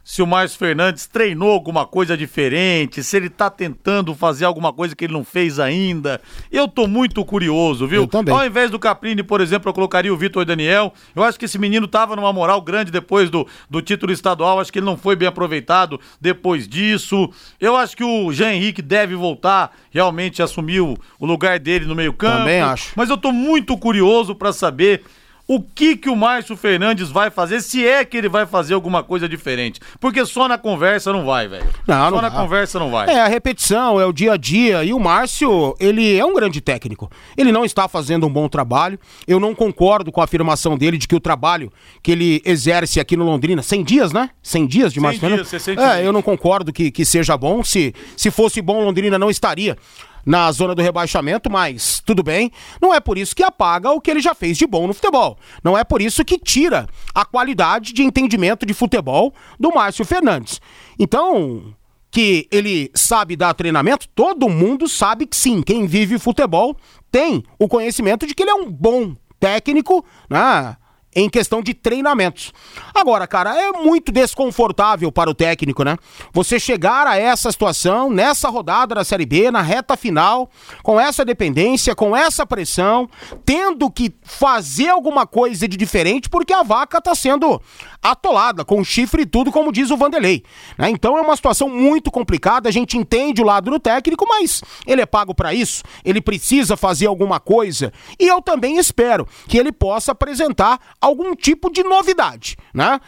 [0.03, 4.95] se o Márcio Fernandes treinou alguma coisa diferente, se ele tá tentando fazer alguma coisa
[4.95, 6.21] que ele não fez ainda.
[6.51, 8.03] Eu tô muito curioso, viu?
[8.03, 8.33] Eu também.
[8.33, 10.93] Ao invés do Caprini, por exemplo, eu colocaria o Vitor Daniel.
[11.15, 14.71] Eu acho que esse menino tava numa moral grande depois do, do título estadual, acho
[14.71, 17.29] que ele não foi bem aproveitado depois disso.
[17.59, 21.95] Eu acho que o Jean Henrique deve voltar, realmente assumir o, o lugar dele no
[21.95, 22.39] meio-campo.
[22.39, 22.91] Também acho.
[22.95, 25.03] Mas eu tô muito curioso para saber
[25.47, 29.03] o que que o Márcio Fernandes vai fazer, se é que ele vai fazer alguma
[29.03, 29.79] coisa diferente.
[29.99, 31.65] Porque só na conversa não vai, velho.
[31.85, 32.41] Só não na vai.
[32.41, 33.09] conversa não vai.
[33.09, 34.83] É a repetição, é o dia a dia.
[34.83, 37.09] E o Márcio, ele é um grande técnico.
[37.35, 38.99] Ele não está fazendo um bom trabalho.
[39.27, 43.17] Eu não concordo com a afirmação dele de que o trabalho que ele exerce aqui
[43.17, 44.29] no Londrina, 100 dias, né?
[44.41, 45.67] 100 dias de Márcio Fernandes.
[45.77, 47.63] É, eu não concordo que, que seja bom.
[47.63, 49.77] Se, se fosse bom, Londrina não estaria
[50.25, 52.51] na zona do rebaixamento, mas tudo bem.
[52.81, 55.37] Não é por isso que apaga o que ele já fez de bom no futebol.
[55.63, 60.61] Não é por isso que tira a qualidade de entendimento de futebol do Márcio Fernandes.
[60.99, 61.73] Então,
[62.11, 65.61] que ele sabe dar treinamento, todo mundo sabe que sim.
[65.61, 66.75] Quem vive futebol
[67.09, 70.75] tem o conhecimento de que ele é um bom técnico, né?
[71.15, 72.53] Em questão de treinamentos.
[72.93, 75.97] Agora, cara, é muito desconfortável para o técnico, né?
[76.33, 80.49] Você chegar a essa situação, nessa rodada da Série B, na reta final,
[80.83, 83.09] com essa dependência, com essa pressão,
[83.45, 87.61] tendo que fazer alguma coisa de diferente, porque a vaca está sendo
[88.01, 90.43] atolada, com chifre e tudo, como diz o Vanderlei.
[90.77, 90.89] Né?
[90.89, 95.01] Então é uma situação muito complicada, a gente entende o lado do técnico, mas ele
[95.01, 99.71] é pago para isso, ele precisa fazer alguma coisa, e eu também espero que ele
[99.71, 102.99] possa apresentar algum tipo de novidade, né?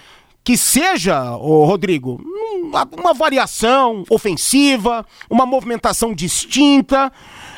[0.43, 2.21] que seja, ô Rodrigo,
[2.97, 7.11] uma variação ofensiva, uma movimentação distinta.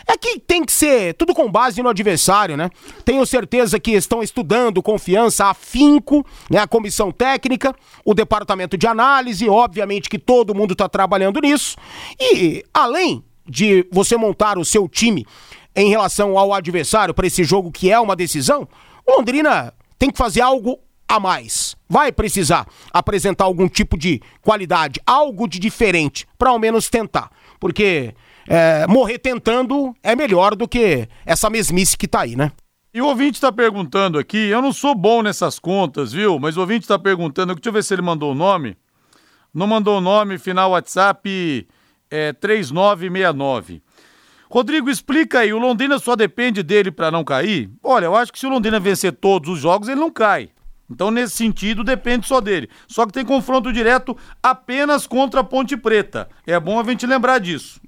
[0.07, 2.69] É que tem que ser tudo com base no adversário, né?
[3.03, 6.59] Tenho certeza que estão estudando confiança, afinco, né?
[6.59, 11.75] A comissão técnica, o departamento de análise, obviamente que todo mundo está trabalhando nisso.
[12.19, 15.25] E além de você montar o seu time
[15.75, 18.67] em relação ao adversário para esse jogo que é uma decisão,
[19.07, 21.75] Londrina tem que fazer algo a mais.
[21.87, 27.31] Vai precisar apresentar algum tipo de qualidade, algo de diferente, para ao menos tentar.
[27.59, 28.13] Porque
[28.47, 32.51] é, morrer tentando é melhor do que essa mesmice que tá aí, né?
[32.93, 36.39] E o ouvinte está perguntando aqui, eu não sou bom nessas contas, viu?
[36.39, 38.77] Mas o ouvinte está perguntando, deixa eu ver se ele mandou o nome.
[39.53, 41.67] Não mandou o nome, final WhatsApp
[42.09, 43.81] é 3969.
[44.49, 47.69] Rodrigo, explica aí, o Londrina só depende dele para não cair?
[47.83, 50.49] Olha, eu acho que se o Londrina vencer todos os jogos, ele não cai.
[50.89, 52.69] Então, nesse sentido, depende só dele.
[52.87, 56.29] Só que tem confronto direto apenas contra a Ponte Preta.
[56.45, 57.81] É bom a gente lembrar disso.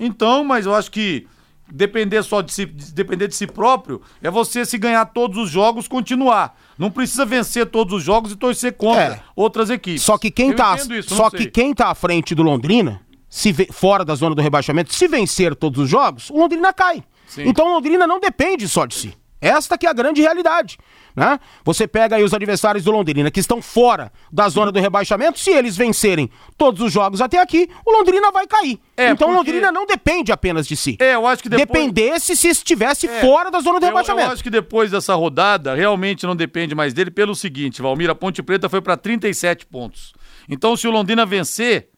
[0.00, 1.26] Então, mas eu acho que
[1.72, 5.86] depender só de si, depender de si próprio é você se ganhar todos os jogos,
[5.86, 6.58] continuar.
[6.78, 9.22] Não precisa vencer todos os jogos e torcer contra é.
[9.36, 10.02] outras equipes.
[10.02, 13.52] Só que quem eu tá, isso, só que quem tá à frente do Londrina, se
[13.70, 17.04] fora da zona do rebaixamento, se vencer todos os jogos, o Londrina cai.
[17.26, 17.44] Sim.
[17.46, 19.14] Então o Londrina não depende só de si.
[19.40, 20.78] Esta que é a grande realidade.
[21.16, 21.40] Né?
[21.64, 25.50] Você pega aí os adversários do Londrina que estão fora da zona do rebaixamento, se
[25.50, 28.78] eles vencerem todos os jogos até aqui, o Londrina vai cair.
[28.96, 30.96] É, então o Londrina não depende apenas de si.
[31.00, 31.66] É, eu acho que depois...
[31.68, 34.28] Dependesse se estivesse é, fora da zona do rebaixamento.
[34.28, 38.14] Eu acho que depois dessa rodada, realmente não depende mais dele pelo seguinte, Valmir, a
[38.14, 40.12] Ponte Preta foi para 37 pontos.
[40.48, 41.88] Então se o Londrina vencer,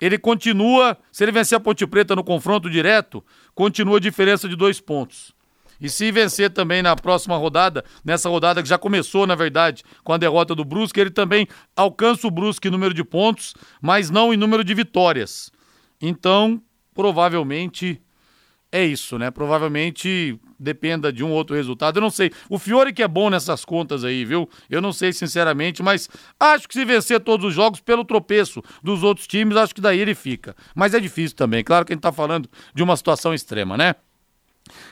[0.00, 3.24] ele continua, se ele vencer a Ponte Preta no confronto direto,
[3.54, 5.34] continua a diferença de dois pontos.
[5.82, 10.12] E se vencer também na próxima rodada, nessa rodada que já começou, na verdade, com
[10.12, 14.32] a derrota do Brusque, ele também alcança o Brusque em número de pontos, mas não
[14.32, 15.50] em número de vitórias.
[16.00, 16.62] Então,
[16.94, 18.00] provavelmente
[18.70, 19.30] é isso, né?
[19.30, 21.98] Provavelmente dependa de um outro resultado.
[21.98, 22.30] Eu não sei.
[22.48, 24.48] O Fiore que é bom nessas contas aí, viu?
[24.70, 26.08] Eu não sei sinceramente, mas
[26.40, 29.98] acho que se vencer todos os jogos pelo tropeço dos outros times, acho que daí
[29.98, 30.56] ele fica.
[30.74, 31.62] Mas é difícil também.
[31.62, 33.94] Claro que a gente tá falando de uma situação extrema, né?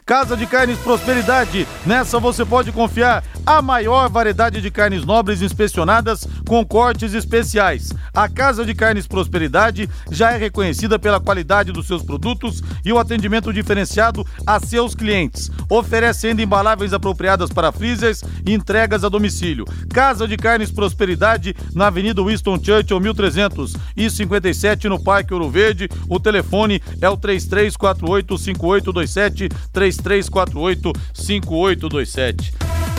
[0.04, 1.66] Casa de Carnes Prosperidade.
[1.86, 7.90] Nessa você pode confiar a maior variedade de carnes nobres inspecionadas com cortes especiais.
[8.12, 12.98] A Casa de Carnes Prosperidade já é reconhecida pela qualidade dos seus produtos e o
[12.98, 15.50] atendimento diferenciado a seus clientes.
[15.68, 19.64] Oferece ainda embaláveis apropriadas para freezers e entregas a domicílio.
[19.92, 25.88] Casa de Carnes Prosperidade na Avenida Winston Churchill 1357 no Parque Ouro Verde.
[26.08, 29.48] O telefone é o 3348 5827
[29.96, 32.52] 3348 5827.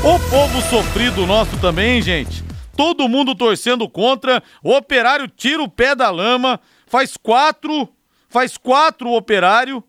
[0.03, 2.43] O povo sofrido nosso também, gente.
[2.75, 4.41] Todo mundo torcendo contra.
[4.63, 6.59] O operário tira o pé da lama.
[6.87, 7.87] Faz quatro.
[8.27, 9.83] Faz quatro o operário.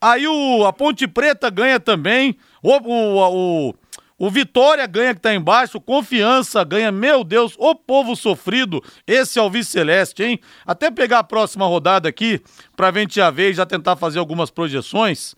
[0.00, 2.36] Aí o, a Ponte Preta ganha também.
[2.62, 3.74] O, o, o,
[4.16, 5.80] o Vitória ganha que tá embaixo.
[5.80, 6.92] Confiança ganha.
[6.92, 8.80] Meu Deus, o povo sofrido.
[9.06, 10.40] Esse é o Vice Celeste, hein?
[10.64, 12.40] Até pegar a próxima rodada aqui
[12.76, 15.34] pra gente já ver e já tentar fazer algumas projeções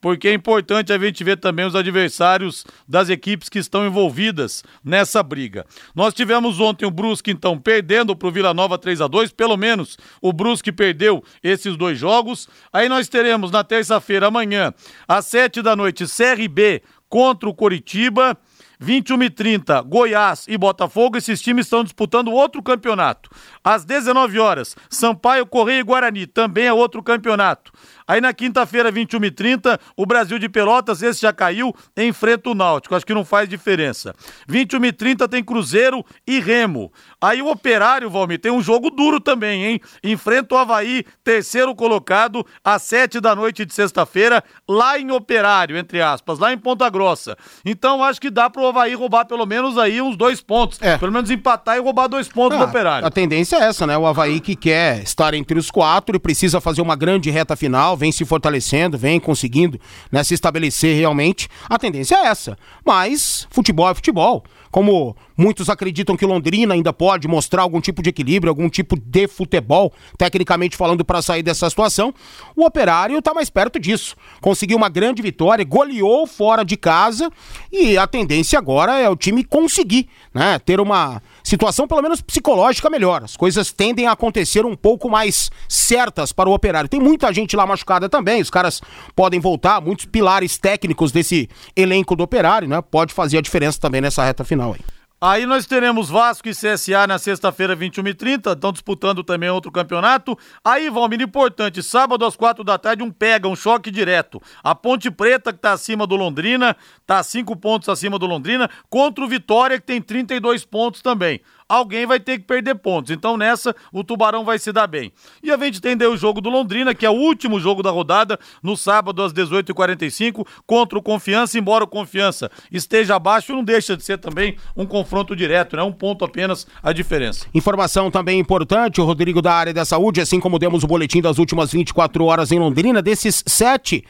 [0.00, 5.22] porque é importante a gente ver também os adversários das equipes que estão envolvidas nessa
[5.22, 5.66] briga.
[5.94, 9.56] Nós tivemos ontem o Brusque, então, perdendo para o Vila Nova 3 a 2 pelo
[9.56, 12.48] menos o Brusque perdeu esses dois jogos.
[12.72, 14.72] Aí nós teremos na terça-feira, amanhã,
[15.06, 18.36] às 7 da noite, CRB contra o Coritiba.
[18.82, 23.28] 21 e 30, Goiás e Botafogo, esses times estão disputando outro campeonato.
[23.62, 27.72] Às 19 horas, Sampaio, Correia e Guarani, também é outro campeonato.
[28.10, 32.96] Aí na quinta-feira, 21h30, o Brasil de Pelotas, esse já caiu, enfrenta o Náutico.
[32.96, 34.12] Acho que não faz diferença.
[34.48, 36.92] 21h30 tem Cruzeiro e Remo.
[37.20, 39.80] Aí o Operário, Valmir, tem um jogo duro também, hein?
[40.02, 46.02] Enfrenta o Havaí, terceiro colocado, às 7 da noite de sexta-feira, lá em Operário, entre
[46.02, 47.36] aspas, lá em Ponta Grossa.
[47.64, 50.82] Então acho que dá pro Havaí roubar pelo menos aí uns dois pontos.
[50.82, 50.98] É.
[50.98, 53.06] Pelo menos empatar e roubar dois pontos ah, do Operário.
[53.06, 53.96] A tendência é essa, né?
[53.96, 57.96] O Havaí que quer estar entre os quatro e precisa fazer uma grande reta final
[57.96, 59.78] vem se fortalecendo, vem conseguindo
[60.10, 61.48] né, se estabelecer realmente.
[61.68, 62.56] A tendência é essa.
[62.84, 64.44] Mas futebol é futebol.
[64.70, 69.26] Como muitos acreditam que Londrina ainda pode mostrar algum tipo de equilíbrio, algum tipo de
[69.26, 72.14] futebol, tecnicamente falando, para sair dessa situação,
[72.54, 74.14] o Operário está mais perto disso.
[74.40, 77.30] Conseguiu uma grande vitória, goleou fora de casa
[77.72, 82.88] e a tendência agora é o time conseguir, né, ter uma situação pelo menos psicológica
[82.88, 83.24] melhor.
[83.24, 86.88] As coisas tendem a acontecer um pouco mais certas para o Operário.
[86.88, 88.80] Tem muita gente lá machucada também, os caras
[89.16, 92.80] podem voltar, muitos pilares técnicos desse elenco do Operário, né?
[92.82, 95.00] Pode fazer a diferença também nessa reta final aí.
[95.22, 100.34] Aí nós teremos Vasco e CSA na sexta-feira, 21h30, estão disputando também outro campeonato.
[100.64, 104.40] Aí, Valmir, importante, sábado às quatro da tarde, um pega, um choque direto.
[104.64, 109.22] A Ponte Preta, que está acima do Londrina, está cinco pontos acima do Londrina, contra
[109.22, 113.12] o Vitória, que tem 32 pontos também alguém vai ter que perder pontos.
[113.12, 115.12] Então nessa o Tubarão vai se dar bem.
[115.40, 118.38] E a gente tem o jogo do Londrina, que é o último jogo da rodada,
[118.62, 124.02] no sábado às 18h45, contra o Confiança, embora o Confiança esteja abaixo, não deixa de
[124.02, 125.82] ser também um confronto direto, né?
[125.82, 127.46] Um ponto apenas a diferença.
[127.54, 131.38] Informação também importante, o Rodrigo da área da saúde, assim como demos o boletim das
[131.38, 134.04] últimas 24 horas em Londrina, desses sete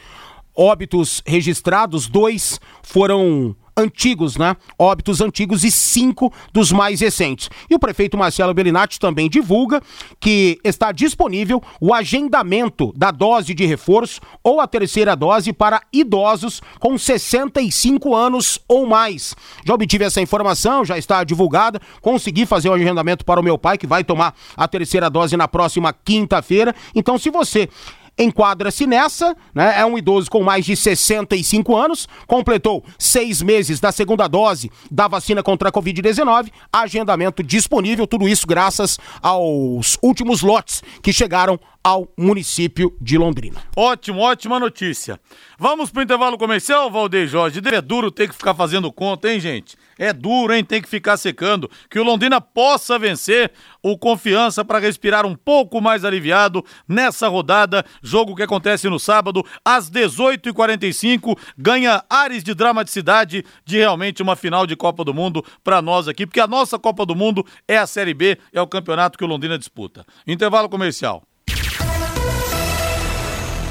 [0.55, 4.57] óbitos registrados, dois foram antigos, né?
[4.79, 7.51] Óbitos antigos e cinco dos mais recentes.
[7.69, 9.81] E o prefeito Marcelo Bellinati também divulga
[10.19, 16.61] que está disponível o agendamento da dose de reforço ou a terceira dose para idosos
[16.79, 19.35] com 65 anos ou mais.
[19.65, 21.81] Já obtive essa informação, já está divulgada.
[22.01, 25.49] Consegui fazer o agendamento para o meu pai, que vai tomar a terceira dose na
[25.49, 26.75] próxima quinta-feira.
[26.95, 27.69] Então, se você
[28.21, 29.81] enquadra-se nessa, né?
[29.81, 35.09] É um idoso com mais de 65 anos, completou seis meses da segunda dose da
[35.09, 42.13] vacina contra a Covid-19, agendamento disponível, tudo isso graças aos últimos lotes que chegaram ao
[42.17, 43.63] município de Londrina.
[43.75, 45.19] Ótimo, ótima notícia.
[45.59, 47.61] Vamos pro intervalo comercial, Valdeir Jorge.
[47.73, 49.77] É duro ter que ficar fazendo conta, hein, gente?
[49.99, 50.65] É duro, hein?
[50.65, 51.71] Tem que ficar secando.
[51.89, 57.85] Que o Londrina possa vencer o confiança para respirar um pouco mais aliviado nessa rodada.
[58.03, 61.39] Jogo que acontece no sábado, às 18h45.
[61.57, 66.27] Ganha ares de dramaticidade de realmente uma final de Copa do Mundo para nós aqui,
[66.27, 69.29] porque a nossa Copa do Mundo é a Série B, é o campeonato que o
[69.29, 70.05] Londrina disputa.
[70.27, 71.23] Intervalo comercial.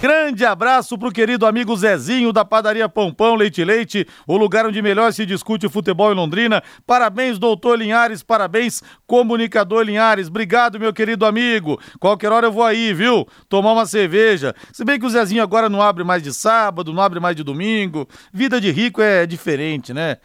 [0.00, 5.12] Grande abraço pro querido amigo Zezinho da padaria Pão Leite Leite, o lugar onde melhor
[5.12, 6.62] se discute futebol em Londrina.
[6.86, 10.28] Parabéns, doutor Linhares, parabéns, comunicador Linhares.
[10.28, 11.78] Obrigado, meu querido amigo.
[11.98, 13.28] Qualquer hora eu vou aí, viu?
[13.46, 14.54] Tomar uma cerveja.
[14.72, 17.44] Se bem que o Zezinho agora não abre mais de sábado, não abre mais de
[17.44, 18.08] domingo.
[18.32, 20.16] Vida de rico é diferente, né?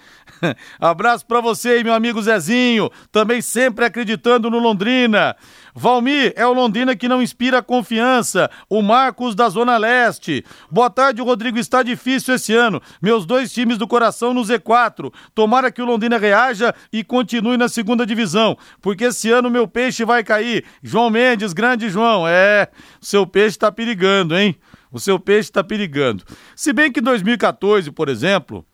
[0.79, 5.35] Abraço para você, meu amigo Zezinho, também sempre acreditando no Londrina.
[5.77, 8.49] Valmir, é o Londrina que não inspira confiança.
[8.69, 10.45] O Marcos da Zona Leste.
[10.71, 11.59] Boa tarde, Rodrigo.
[11.59, 12.81] Está difícil esse ano.
[13.01, 15.11] Meus dois times do coração no Z4.
[15.33, 20.05] Tomara que o Londrina reaja e continue na segunda divisão, porque esse ano meu peixe
[20.05, 20.63] vai cair.
[20.81, 22.25] João Mendes, grande João.
[22.25, 22.69] É,
[23.01, 24.55] seu peixe está perigando, hein?
[24.89, 26.23] O seu peixe está perigando.
[26.55, 28.65] Se bem que em 2014, por exemplo,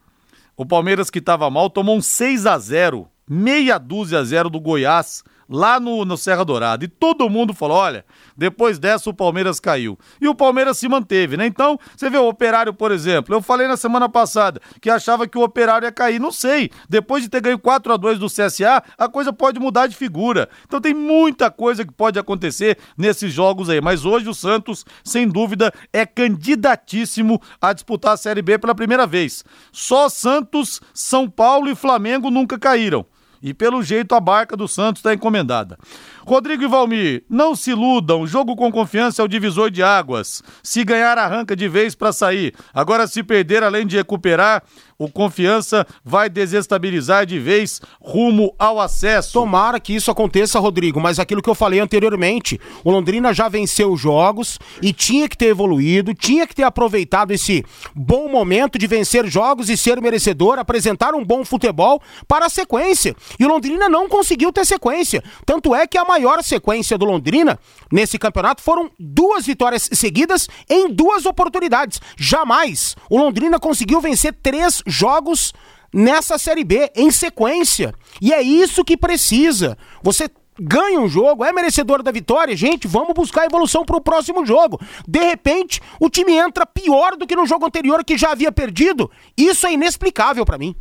[0.55, 4.59] o Palmeiras que estava mal tomou um 6 a 0 meia dúzia a zero do
[4.59, 6.85] Goiás lá no, no Serra Dourada.
[6.85, 8.05] E todo mundo falou: olha,
[8.37, 9.99] depois dessa o Palmeiras caiu.
[10.19, 11.45] E o Palmeiras se manteve, né?
[11.45, 13.35] Então, você vê o Operário, por exemplo.
[13.35, 16.19] Eu falei na semana passada que achava que o Operário ia cair.
[16.19, 16.71] Não sei.
[16.87, 20.49] Depois de ter ganho 4 a 2 do CSA, a coisa pode mudar de figura.
[20.65, 23.81] Então tem muita coisa que pode acontecer nesses jogos aí.
[23.81, 29.05] Mas hoje o Santos, sem dúvida, é candidatíssimo a disputar a Série B pela primeira
[29.05, 29.43] vez.
[29.71, 33.05] Só Santos, São Paulo e Flamengo nunca caíram.
[33.41, 35.77] E pelo jeito a barca do Santos está encomendada.
[36.25, 40.43] Rodrigo e Valmir, não se iludam, jogo com confiança é o divisor de águas.
[40.63, 42.53] Se ganhar, arranca de vez para sair.
[42.73, 44.63] Agora, se perder, além de recuperar,
[45.01, 49.33] o confiança vai desestabilizar de vez rumo ao acesso.
[49.33, 53.97] Tomara que isso aconteça, Rodrigo, mas aquilo que eu falei anteriormente, o Londrina já venceu
[53.97, 59.25] jogos e tinha que ter evoluído, tinha que ter aproveitado esse bom momento de vencer
[59.25, 63.15] jogos e ser merecedor, apresentar um bom futebol para a sequência.
[63.39, 65.23] E o Londrina não conseguiu ter sequência.
[65.47, 67.57] Tanto é que a maior sequência do Londrina
[67.89, 72.01] nesse campeonato foram duas vitórias seguidas em duas oportunidades.
[72.17, 75.53] Jamais o Londrina conseguiu vencer três jogos
[75.93, 77.93] nessa Série B em sequência.
[78.21, 79.77] E é isso que precisa.
[80.03, 84.45] Você ganha um jogo, é merecedor da vitória, gente, vamos buscar evolução para o próximo
[84.45, 84.79] jogo.
[85.07, 89.09] De repente, o time entra pior do que no jogo anterior que já havia perdido.
[89.37, 90.75] Isso é inexplicável para mim.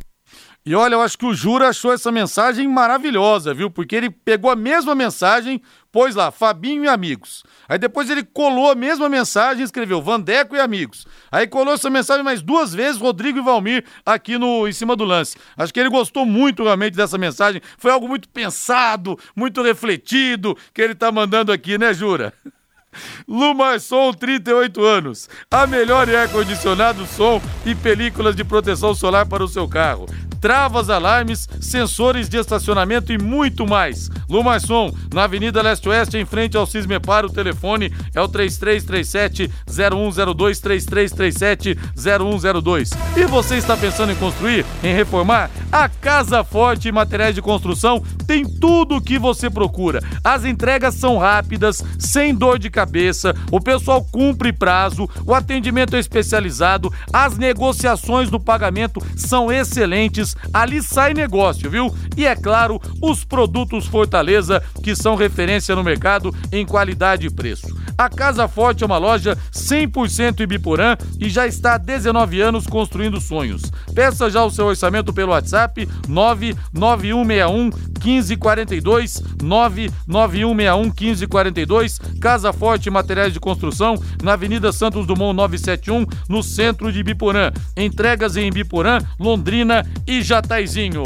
[0.63, 3.71] E olha, eu acho que o Jura achou essa mensagem maravilhosa, viu?
[3.71, 5.59] Porque ele pegou a mesma mensagem,
[5.91, 7.43] pôs lá, Fabinho e amigos.
[7.67, 11.07] Aí depois ele colou a mesma mensagem escreveu Vandeco e amigos.
[11.31, 15.03] Aí colou essa mensagem mais duas vezes, Rodrigo e Valmir, aqui no em cima do
[15.03, 15.35] lance.
[15.57, 17.59] Acho que ele gostou muito realmente dessa mensagem.
[17.79, 22.31] Foi algo muito pensado, muito refletido que ele tá mandando aqui, né, Jura?
[23.27, 25.27] Lumarson, 38 anos.
[25.49, 30.05] A melhor ar-condicionado, som e películas de proteção solar para o seu carro
[30.41, 34.09] travas, alarmes, sensores de estacionamento e muito mais.
[34.27, 40.59] Lumarson, na Avenida Leste Oeste, em frente ao Cismepar, o telefone é o 3337 0102
[40.59, 42.89] 3337 0102.
[43.15, 45.51] E você está pensando em construir, em reformar?
[45.71, 50.01] A Casa Forte Materiais de Construção tem tudo o que você procura.
[50.23, 55.99] As entregas são rápidas, sem dor de cabeça, o pessoal cumpre prazo, o atendimento é
[55.99, 61.93] especializado, as negociações do pagamento são excelentes ali sai negócio, viu?
[62.15, 67.67] E é claro, os produtos Fortaleza, que são referência no mercado em qualidade e preço.
[67.97, 73.21] A Casa Forte é uma loja 100% Ibiporã e já está há 19 anos construindo
[73.21, 73.61] sonhos.
[73.93, 77.69] Peça já o seu orçamento pelo WhatsApp 99161
[78.03, 86.91] 1542 99161 1542 Casa Forte Materiais de Construção na Avenida Santos Dumont 971 no centro
[86.91, 87.51] de Ibiporã.
[87.77, 91.03] Entregas em Ibiporã, Londrina e Jataizinho.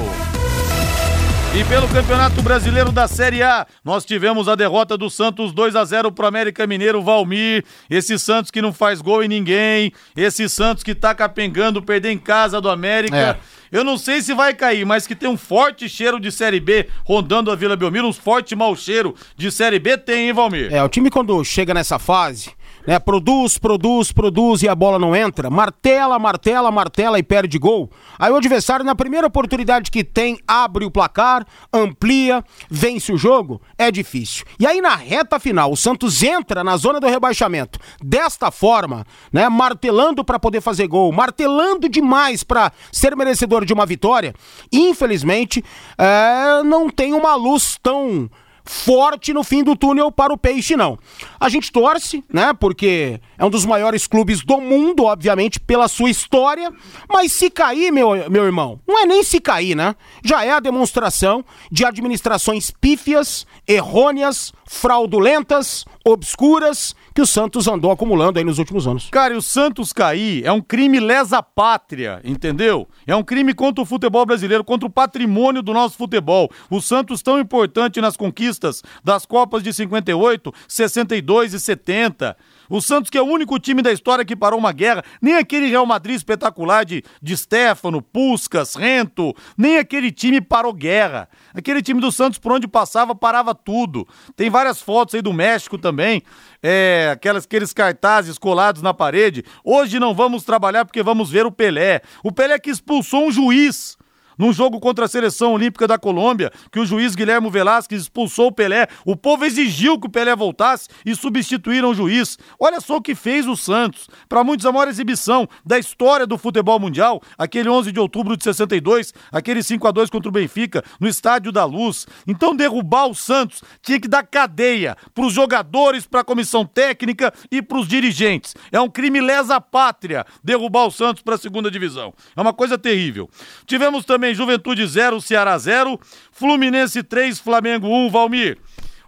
[1.57, 5.86] E pelo Campeonato Brasileiro da Série A, nós tivemos a derrota do Santos 2 a
[5.86, 7.63] 0 pro América Mineiro Valmir.
[7.89, 12.18] Esse Santos que não faz gol em ninguém, esse Santos que tá capengando, perder em
[12.18, 13.16] casa do América.
[13.16, 13.38] É.
[13.72, 16.89] Eu não sei se vai cair, mas que tem um forte cheiro de Série B
[17.05, 20.74] rondando a Vila Belmiro, um forte mau cheiro de Série B tem, hein, Valmir?
[20.74, 22.51] É, o time quando chega nessa fase,
[22.86, 22.99] né?
[22.99, 25.49] Produz, produz, produz e a bola não entra.
[25.49, 27.89] Martela, martela, martela e perde gol.
[28.17, 33.61] Aí o adversário, na primeira oportunidade que tem, abre o placar, amplia, vence o jogo.
[33.77, 34.45] É difícil.
[34.59, 39.49] E aí na reta final, o Santos entra na zona do rebaixamento desta forma, né?
[39.49, 44.33] Martelando para poder fazer gol, martelando demais para ser merecedor de uma vitória.
[44.71, 45.63] Infelizmente,
[45.97, 48.29] é, não tem uma luz tão
[48.66, 50.97] forte no fim do túnel para o Peixe, não.
[51.39, 52.53] A gente torce, né?
[52.53, 56.74] Porque é um dos maiores clubes do mundo, obviamente, pela sua história.
[57.07, 59.95] Mas se cair, meu, meu irmão, não é nem se cair, né?
[60.24, 68.38] Já é a demonstração de administrações pífias, errôneas, fraudulentas, obscuras que o Santos andou acumulando
[68.38, 69.07] aí nos últimos anos.
[69.09, 72.88] Cara, e o Santos cair é um crime lesa pátria, entendeu?
[73.07, 76.51] É um crime contra o futebol brasileiro, contra o patrimônio do nosso futebol.
[76.69, 82.38] O Santos tão importante nas conquistas das Copas de 58, 62 e 70.
[82.70, 85.68] O Santos, que é o único time da história que parou uma guerra, nem aquele
[85.68, 91.30] Real Madrid espetacular de, de Stefano, Puscas, Rento, nem aquele time parou guerra.
[91.53, 94.07] Aquele time do Santos, por onde passava, parava tudo.
[94.36, 96.24] Tem várias fotos aí do México também,
[96.61, 99.43] é, aquelas, aqueles cartazes colados na parede.
[99.63, 102.01] Hoje não vamos trabalhar porque vamos ver o Pelé.
[102.24, 103.97] O Pelé que expulsou um juiz
[104.38, 108.51] num jogo contra a seleção olímpica da Colômbia, que o juiz Guilherme Velasquez expulsou o
[108.51, 108.88] Pelé.
[109.05, 112.38] O povo exigiu que o Pelé voltasse e substituíram o juiz.
[112.59, 114.07] Olha só o que fez o Santos.
[114.27, 118.43] Para muitos, a maior exibição da história do futebol mundial, aquele 11 de outubro de
[118.43, 122.07] 62, aquele 5 a 2 contra o Benfica, no Estádio da Luz.
[122.27, 127.33] Então, derrubar o Santos tinha que dar cadeia para os jogadores, para a comissão técnica
[127.51, 128.55] e para os dirigentes.
[128.71, 132.13] É um crime lesa pátria derrubar o Santos para a segunda divisão.
[132.36, 133.29] É uma coisa terrível.
[133.65, 135.99] Tivemos também também Juventude 0, Ceará 0,
[136.32, 138.57] Fluminense 3, Flamengo 1, Valmir.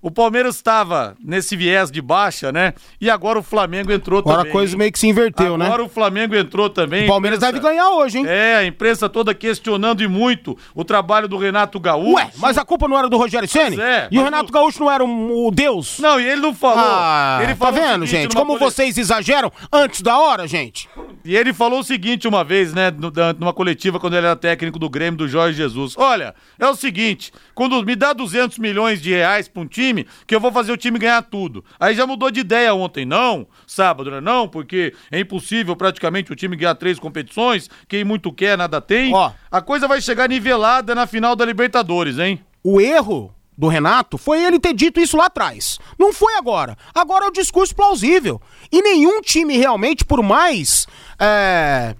[0.01, 2.73] O Palmeiras estava nesse viés de baixa, né?
[2.99, 4.49] E agora o Flamengo entrou agora também.
[4.49, 5.65] Agora a coisa meio que se inverteu, agora né?
[5.65, 7.05] Agora o Flamengo entrou também.
[7.05, 7.53] O Palmeiras imprensa...
[7.53, 8.25] deve ganhar hoje, hein?
[8.27, 12.15] É, a imprensa toda questionando e muito o trabalho do Renato Gaúcho.
[12.15, 13.79] Ué, mas a culpa não era do Rogério Ceni?
[13.79, 14.51] É, e o Renato o...
[14.51, 15.99] Gaúcho não era o, o Deus?
[15.99, 16.85] Não, e ele não falou.
[16.85, 18.35] Ah, ele tá falou tá vendo, gente?
[18.35, 20.89] Como vocês exageram antes da hora, gente?
[21.23, 22.91] E ele falou o seguinte uma vez, né,
[23.37, 25.93] numa coletiva quando ele era técnico do Grêmio do Jorge Jesus.
[25.97, 30.35] Olha, é o seguinte, quando me dá 200 milhões de reais para um time, que
[30.35, 31.63] eu vou fazer o time ganhar tudo.
[31.79, 33.05] Aí já mudou de ideia ontem.
[33.05, 34.21] Não, sábado, né?
[34.21, 37.69] Não, porque é impossível praticamente o time ganhar três competições.
[37.87, 39.13] Quem muito quer, nada tem.
[39.13, 42.39] Ó, a coisa vai chegar nivelada na final da Libertadores, hein?
[42.63, 45.79] O erro do Renato foi ele ter dito isso lá atrás.
[45.97, 46.77] Não foi agora.
[46.93, 48.39] Agora é o discurso plausível.
[48.71, 50.85] E nenhum time realmente, por mais
[51.19, 51.95] é,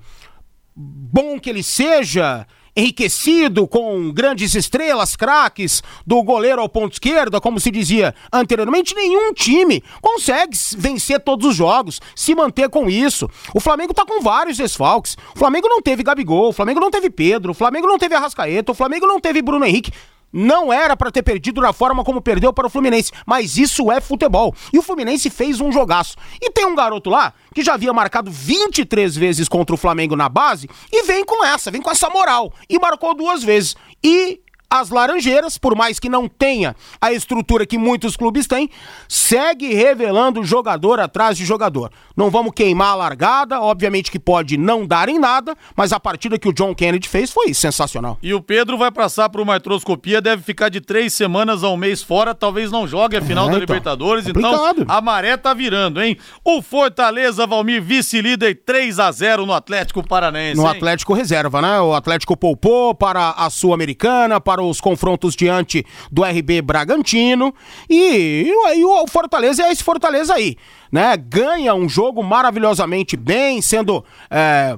[0.76, 2.46] bom que ele seja,
[2.78, 9.34] enriquecido com grandes estrelas, craques, do goleiro ao ponto esquerda, como se dizia anteriormente, nenhum
[9.34, 13.28] time consegue vencer todos os jogos, se manter com isso.
[13.54, 15.18] O Flamengo tá com vários desfalques.
[15.36, 18.72] O Flamengo não teve Gabigol, o Flamengo não teve Pedro, o Flamengo não teve Arrascaeta,
[18.72, 19.92] o Flamengo não teve Bruno Henrique.
[20.32, 24.02] Não era para ter perdido da forma como perdeu para o Fluminense, mas isso é
[24.02, 24.54] futebol.
[24.74, 26.16] E o Fluminense fez um jogaço.
[26.42, 30.30] E tem um garoto lá que já havia marcado 23 vezes contra o Flamengo na
[30.30, 32.54] base e vem com essa, vem com essa moral.
[32.70, 33.76] E marcou duas vezes.
[34.04, 38.70] E as Laranjeiras, por mais que não tenha a estrutura que muitos clubes têm,
[39.08, 41.92] segue revelando jogador atrás de jogador.
[42.16, 46.38] Não vamos queimar a largada, obviamente que pode não dar em nada, mas a partida
[46.38, 48.18] que o John Kennedy fez foi sensacional.
[48.22, 51.78] E o Pedro vai passar por uma artroscopia, deve ficar de três semanas a um
[51.78, 54.82] mês fora, talvez não jogue a final é, da então, Libertadores, então complicado.
[54.82, 56.18] então a maré tá virando, hein?
[56.44, 60.60] O Fortaleza, Valmir, vice-líder 3 a 0 no Atlético Paranaense.
[60.60, 60.76] No hein?
[60.76, 61.80] Atlético reserva, né?
[61.80, 67.54] O Atlético poupou para a Sul-Americana, para para os confrontos diante do RB Bragantino.
[67.88, 70.58] E, e o Fortaleza é esse Fortaleza aí,
[70.92, 71.16] né?
[71.16, 74.76] Ganha um jogo maravilhosamente bem, sendo é,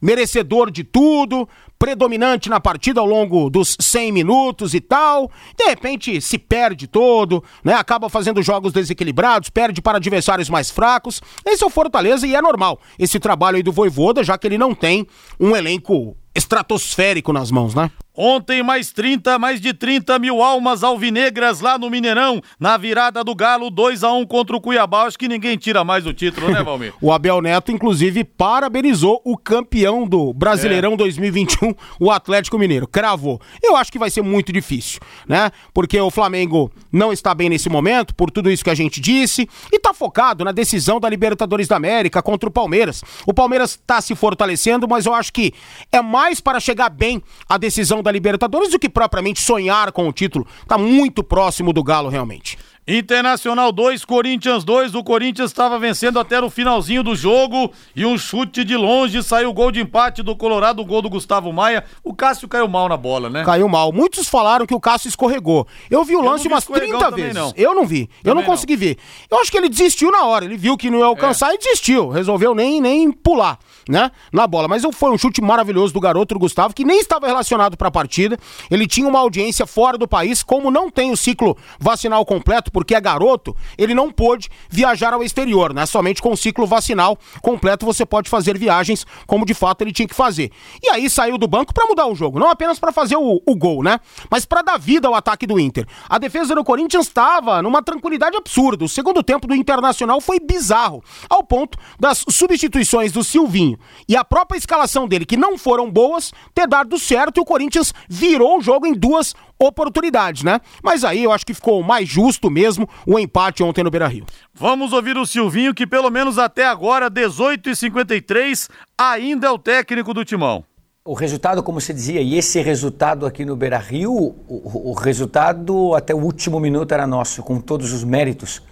[0.00, 1.48] merecedor de tudo,
[1.82, 5.28] predominante na partida ao longo dos 100 minutos e tal.
[5.58, 7.74] De repente se perde todo, né?
[7.74, 11.20] Acaba fazendo jogos desequilibrados, perde para adversários mais fracos.
[11.44, 14.56] Esse é o Fortaleza e é normal esse trabalho aí do Voivoda, já que ele
[14.56, 15.04] não tem
[15.40, 17.90] um elenco estratosférico nas mãos, né?
[18.14, 23.34] Ontem, mais 30, mais de 30 mil almas alvinegras lá no Mineirão, na virada do
[23.34, 25.04] Galo, 2 a 1 contra o Cuiabá.
[25.04, 26.92] Acho que ninguém tira mais o título, né, Valmir?
[27.00, 30.96] o Abel Neto, inclusive, parabenizou o campeão do Brasileirão é.
[30.96, 32.86] 2021, o Atlético Mineiro.
[32.86, 33.40] Cravou.
[33.62, 35.50] Eu acho que vai ser muito difícil, né?
[35.72, 39.48] Porque o Flamengo não está bem nesse momento, por tudo isso que a gente disse,
[39.72, 43.02] e tá focado na decisão da Libertadores da América contra o Palmeiras.
[43.26, 45.52] O Palmeiras está se fortalecendo, mas eu acho que
[45.90, 50.12] é mais para chegar bem a decisão da Libertadores do que propriamente sonhar com o
[50.12, 50.46] título.
[50.66, 52.58] Tá muito próximo do Galo, realmente.
[52.86, 54.96] Internacional 2, Corinthians 2.
[54.96, 59.50] O Corinthians estava vencendo até o finalzinho do jogo e um chute de longe saiu
[59.50, 61.84] o gol de empate do Colorado, o gol do Gustavo Maia.
[62.02, 63.44] O Cássio caiu mal na bola, né?
[63.44, 63.92] Caiu mal.
[63.92, 65.64] Muitos falaram que o Cássio escorregou.
[65.88, 67.34] Eu vi o lance umas 30 vezes.
[67.34, 67.52] Não.
[67.56, 68.06] Eu não vi.
[68.06, 68.80] Também eu não consegui não.
[68.80, 68.98] ver.
[69.30, 70.44] Eu acho que ele desistiu na hora.
[70.44, 71.54] Ele viu que não ia alcançar é.
[71.54, 72.08] e desistiu.
[72.08, 74.10] Resolveu nem, nem pular, né?
[74.32, 74.66] Na bola.
[74.66, 77.92] Mas foi um chute maravilhoso do garoto do Gustavo, que nem estava relacionado para a
[77.92, 78.36] partida.
[78.68, 82.94] Ele tinha uma audiência fora do país, como não tem o ciclo vacinal completo porque
[82.94, 85.86] é garoto, ele não pôde viajar ao exterior, né?
[85.86, 90.08] Somente com o ciclo vacinal completo você pode fazer viagens como de fato ele tinha
[90.08, 90.50] que fazer.
[90.82, 93.56] E aí saiu do banco para mudar o jogo, não apenas para fazer o, o,
[93.56, 94.00] gol, né?
[94.30, 95.86] Mas para dar vida ao ataque do Inter.
[96.08, 98.84] A defesa do Corinthians estava numa tranquilidade absurda.
[98.84, 104.24] O segundo tempo do Internacional foi bizarro, ao ponto das substituições do Silvinho e a
[104.24, 108.62] própria escalação dele, que não foram boas, ter dado certo e o Corinthians virou o
[108.62, 110.60] jogo em duas oportunidades, né?
[110.82, 114.26] Mas aí eu acho que ficou mais justo mesmo o empate ontem no Beira-Rio.
[114.52, 119.58] Vamos ouvir o Silvinho, que pelo menos até agora, 18 e 53 ainda é o
[119.58, 120.64] técnico do Timão.
[121.04, 125.96] O resultado, como você dizia, e esse resultado aqui no Beira Rio, o, o, resultado
[125.96, 128.62] até o último minuto era nosso, com todos os méritos.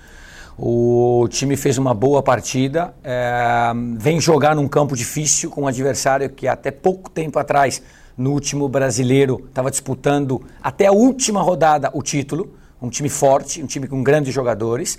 [0.57, 6.31] O time fez uma boa partida, é, vem jogar num campo difícil com um adversário
[6.31, 7.83] que até pouco tempo atrás
[8.17, 12.55] no último brasileiro, estava disputando até a última rodada o título.
[12.83, 14.99] Um time forte, um time com grandes jogadores.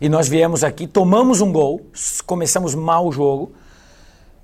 [0.00, 1.86] E nós viemos aqui, tomamos um gol,
[2.26, 3.52] começamos mal o jogo,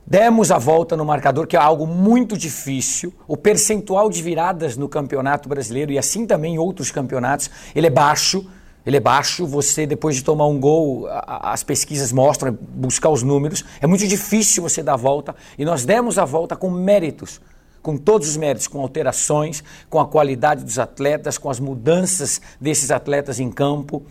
[0.07, 3.13] demos a volta no marcador, que é algo muito difícil.
[3.27, 7.91] O percentual de viradas no campeonato brasileiro e assim também em outros campeonatos, ele é
[7.91, 8.47] baixo.
[8.87, 13.63] Ele é baixo, você depois de tomar um gol, as pesquisas mostram, buscar os números,
[13.83, 17.39] é muito difícil você dar a volta e nós demos a volta com méritos
[17.83, 22.91] com todos os méritos, com alterações, com a qualidade dos atletas, com as mudanças desses
[22.91, 24.03] atletas em campo.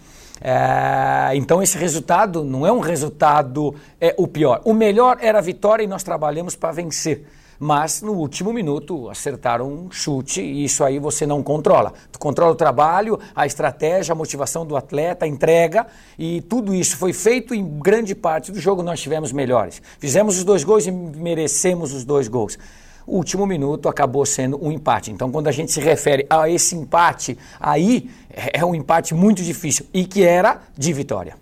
[0.42, 4.62] É, então esse resultado não é um resultado é, o pior.
[4.66, 7.26] O melhor era a vitória e nós trabalhamos para vencer.
[7.60, 11.92] Mas no último minuto acertaram um chute e isso aí você não controla.
[12.12, 15.88] Tu controla o trabalho, a estratégia, a motivação do atleta, a entrega
[16.20, 19.82] e tudo isso foi feito em grande parte do jogo nós tivemos melhores.
[19.98, 22.60] Fizemos os dois gols e merecemos os dois gols
[23.08, 25.12] último minuto acabou sendo um empate.
[25.12, 29.88] Então, quando a gente se refere a esse empate, aí é um empate muito difícil
[29.94, 31.36] e que era de vitória.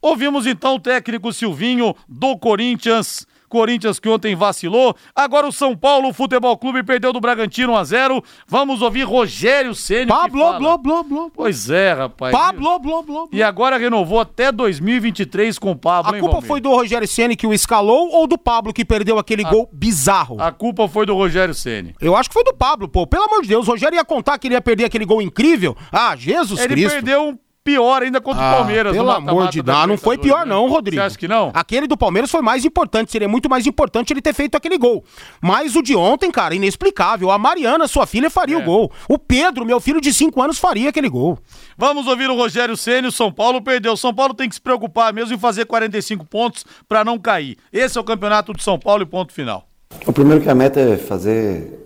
[0.00, 4.94] Ouvimos então o técnico Silvinho do Corinthians Corinthians que ontem vacilou.
[5.14, 8.22] Agora o São Paulo Futebol Clube perdeu do Bragantino 1 a 0.
[8.46, 10.06] Vamos ouvir Rogério Ceni.
[10.06, 11.26] Pablo, blá, blá, blá.
[11.34, 12.32] Pois é, rapaz.
[12.32, 16.14] Pablo, blá, blá, E agora renovou até 2023 com o Pablo.
[16.14, 16.48] A culpa Valmir?
[16.48, 20.40] foi do Rogério Ceni que o escalou ou do Pablo que perdeu aquele gol bizarro?
[20.40, 21.94] A culpa foi do Rogério Ceni.
[22.00, 23.06] Eu acho que foi do Pablo, pô.
[23.06, 25.76] Pelo amor de Deus, o Rogério ia contar que ele ia perder aquele gol incrível.
[25.90, 26.92] Ah, Jesus Ele Cristo.
[26.94, 27.38] perdeu um
[27.68, 28.92] pior ainda contra o Ah, Palmeiras.
[28.94, 29.84] no pelo amor mata-mata de da Deus.
[29.84, 30.46] Ah, não foi pior né?
[30.54, 30.96] não, Rodrigo.
[31.02, 31.50] Você acha que não?
[31.52, 35.04] Aquele do Palmeiras foi mais importante, seria muito mais importante ele ter feito aquele gol.
[35.42, 37.30] Mas o de ontem, cara, inexplicável.
[37.30, 38.58] A Mariana, sua filha, faria É.
[38.58, 38.90] o gol.
[39.08, 41.38] O Pedro, meu filho de 5 anos, faria aquele gol.
[41.76, 43.08] Vamos ouvir o Rogério Ceni.
[43.08, 43.92] O São Paulo perdeu.
[43.92, 47.56] O São Paulo tem que se preocupar mesmo em fazer 45 pontos pra não cair.
[47.72, 49.64] Esse é o campeonato de São Paulo e ponto final.
[50.06, 51.78] O primeiro que a meta é fazer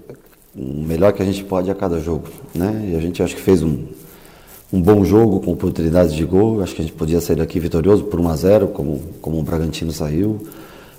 [0.54, 2.90] o melhor que a gente pode a cada jogo, né?
[2.92, 3.86] E a gente acho que fez um,
[4.72, 6.62] um bom jogo com oportunidades de gol.
[6.62, 9.42] Acho que a gente podia sair daqui vitorioso por 1 a 0, como como o
[9.42, 10.40] Bragantino saiu.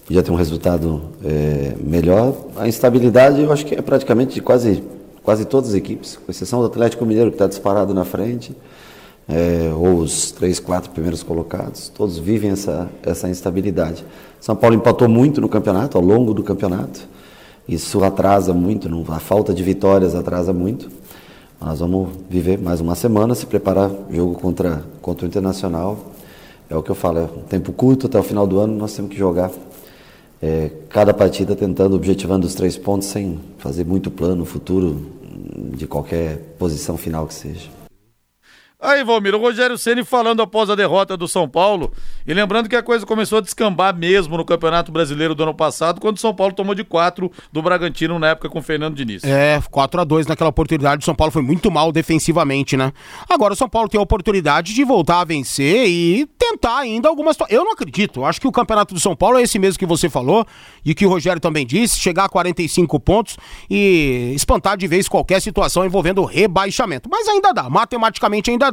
[0.05, 2.35] Podia ter um resultado é, melhor.
[2.57, 4.83] A instabilidade eu acho que é praticamente de quase
[5.23, 8.53] quase todas as equipes, com exceção do Atlético Mineiro que está disparado na frente.
[9.27, 14.03] é, ou os três, quatro primeiros colocados, todos vivem essa, essa instabilidade.
[14.39, 17.07] São Paulo empatou muito no campeonato, ao longo do campeonato,
[17.67, 20.89] isso atrasa muito, a falta de vitórias atrasa muito.
[21.63, 25.97] Nós vamos viver mais uma semana, se preparar jogo contra, contra o Internacional.
[26.69, 28.93] É o que eu falo, é um tempo curto, até o final do ano nós
[28.93, 29.49] temos que jogar
[30.41, 35.09] é, cada partida tentando, objetivando os três pontos, sem fazer muito plano futuro
[35.73, 37.82] de qualquer posição final que seja.
[38.83, 41.93] Aí, Valmir, o Rogério Ceni falando após a derrota do São Paulo
[42.27, 46.01] e lembrando que a coisa começou a descambar mesmo no Campeonato Brasileiro do ano passado,
[46.01, 49.23] quando o São Paulo tomou de 4 do Bragantino na época com o Fernando Diniz.
[49.23, 51.01] É, 4 a 2 naquela oportunidade.
[51.01, 52.91] O São Paulo foi muito mal defensivamente, né?
[53.29, 57.37] Agora o São Paulo tem a oportunidade de voltar a vencer e tentar ainda algumas.
[57.49, 58.25] Eu não acredito.
[58.25, 60.45] Acho que o campeonato do São Paulo é esse mesmo que você falou
[60.83, 63.37] e que o Rogério também disse: chegar a 45 pontos
[63.69, 67.07] e espantar de vez qualquer situação envolvendo rebaixamento.
[67.09, 68.72] Mas ainda dá, matematicamente ainda dá.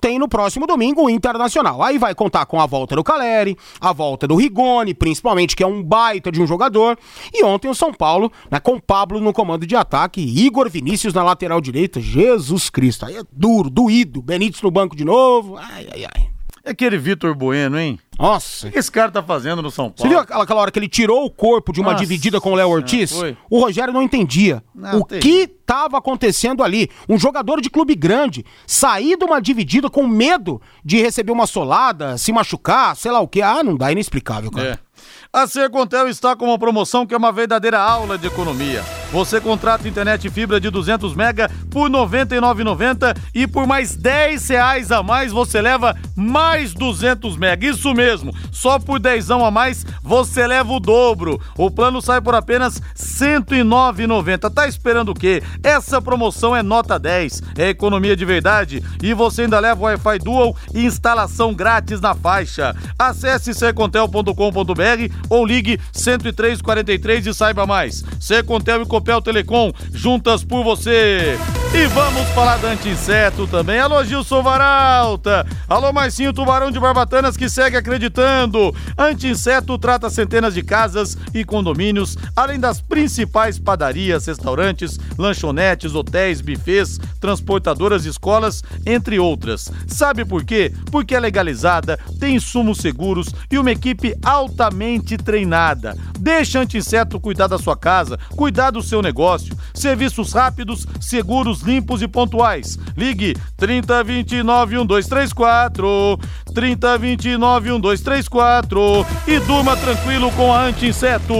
[0.00, 1.82] Tem no próximo domingo o Internacional.
[1.82, 5.66] Aí vai contar com a volta do Caleri, a volta do Rigoni, principalmente, que é
[5.66, 6.98] um baita de um jogador.
[7.32, 11.22] E ontem o São Paulo, né, com Pablo no comando de ataque, Igor Vinícius na
[11.22, 12.00] lateral direita.
[12.00, 14.20] Jesus Cristo, aí é duro, doído.
[14.20, 15.56] Benítez no banco de novo.
[15.56, 16.35] Ai, ai, ai.
[16.66, 17.96] É aquele Vitor Bueno, hein?
[18.18, 18.66] Nossa.
[18.66, 20.10] O que esse cara tá fazendo no São Você Paulo?
[20.10, 22.54] viu aquela, aquela hora que ele tirou o corpo de uma Nossa dividida com o
[22.56, 23.12] Léo Ortiz?
[23.12, 23.36] foi.
[23.48, 25.20] O Rogério não entendia Não, o terrível.
[25.46, 26.90] que estava acontecendo ali.
[27.08, 32.18] Um jogador de clube grande sair de uma dividida com medo de receber uma solada,
[32.18, 33.40] se machucar, sei lá o que.
[33.42, 34.68] Ah, não dá, inexplicável, cara.
[34.82, 34.85] É.
[35.32, 38.82] A Sercontel está com uma promoção que é uma verdadeira aula de economia.
[39.12, 44.90] Você contrata internet fibra de 200 mega por R$ 99,90 e por mais 10 reais
[44.90, 47.66] a mais você leva mais 200 mega.
[47.66, 51.40] Isso mesmo, só por 10 a mais você leva o dobro.
[51.56, 54.52] O plano sai por apenas R$ 109,90.
[54.52, 55.42] Tá esperando o quê?
[55.62, 60.56] Essa promoção é nota 10, é economia de verdade e você ainda leva Wi-Fi Dual
[60.74, 62.74] e instalação grátis na faixa.
[62.98, 64.95] Acesse sercontel.com.br
[65.28, 68.04] ou ligue 10343 e saiba mais.
[68.20, 71.36] Sercontel e Copel Telecom, juntas por você.
[71.74, 73.78] E vamos falar da Anti-Inseto também.
[73.78, 75.46] Alô, Gilson Varalta.
[75.68, 78.74] Alô, Marcinho Tubarão de Barbatanas que segue acreditando.
[78.96, 86.98] Anti-Inseto trata centenas de casas e condomínios, além das principais padarias, restaurantes, lanchonetes, hotéis, bufês,
[87.20, 89.70] transportadoras, escolas, entre outras.
[89.86, 90.72] Sabe por quê?
[90.90, 95.96] Porque é legalizada, tem insumos seguros e uma equipe altamente treinada.
[96.18, 99.56] Deixa Anti-Inseto cuidar da sua casa, cuidar do seu negócio.
[99.74, 102.78] Serviços rápidos, seguros, limpos e pontuais.
[102.96, 106.18] Ligue 3029 1234,
[106.54, 111.34] 3029 1234 e durma tranquilo com a Anti-Inseto.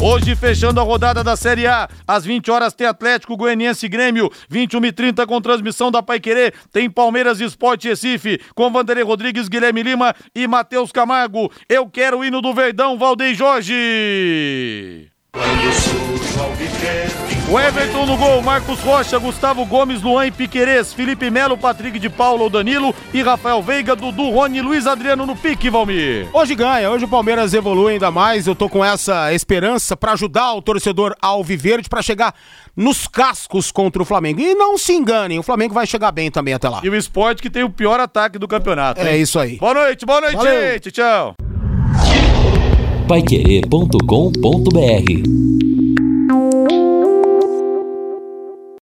[0.00, 4.84] Hoje, fechando a rodada da Série A, às 20 horas tem Atlético Goianiense Grêmio, 21
[4.86, 10.14] e 30 com transmissão da Paiquerê, tem Palmeiras Esporte Recife, com Vanderlei Rodrigues, Guilherme Lima
[10.34, 11.50] e Matheus Camargo.
[11.68, 15.17] Eu quero o hino do Verdão, Valdeir Jorge.
[17.50, 22.10] O Everton no gol, Marcos Rocha, Gustavo Gomes, Luan e Piquerez, Felipe Melo, Patrick de
[22.10, 26.28] Paula Danilo e Rafael Veiga, Dudu, Rony e Luiz Adriano no pique, Valmir.
[26.32, 28.46] Hoje ganha, hoje o Palmeiras evolui ainda mais.
[28.46, 32.34] Eu tô com essa esperança pra ajudar o torcedor alviverde pra chegar
[32.76, 34.40] nos cascos contra o Flamengo.
[34.40, 36.80] E não se enganem, o Flamengo vai chegar bem também até lá.
[36.84, 39.00] E o esporte que tem o pior ataque do campeonato.
[39.00, 39.22] É hein?
[39.22, 39.56] isso aí.
[39.56, 40.72] Boa noite, boa noite, Valeu.
[40.72, 40.90] gente.
[40.90, 41.34] Tchau.
[43.08, 45.67] Paiquerê.com.br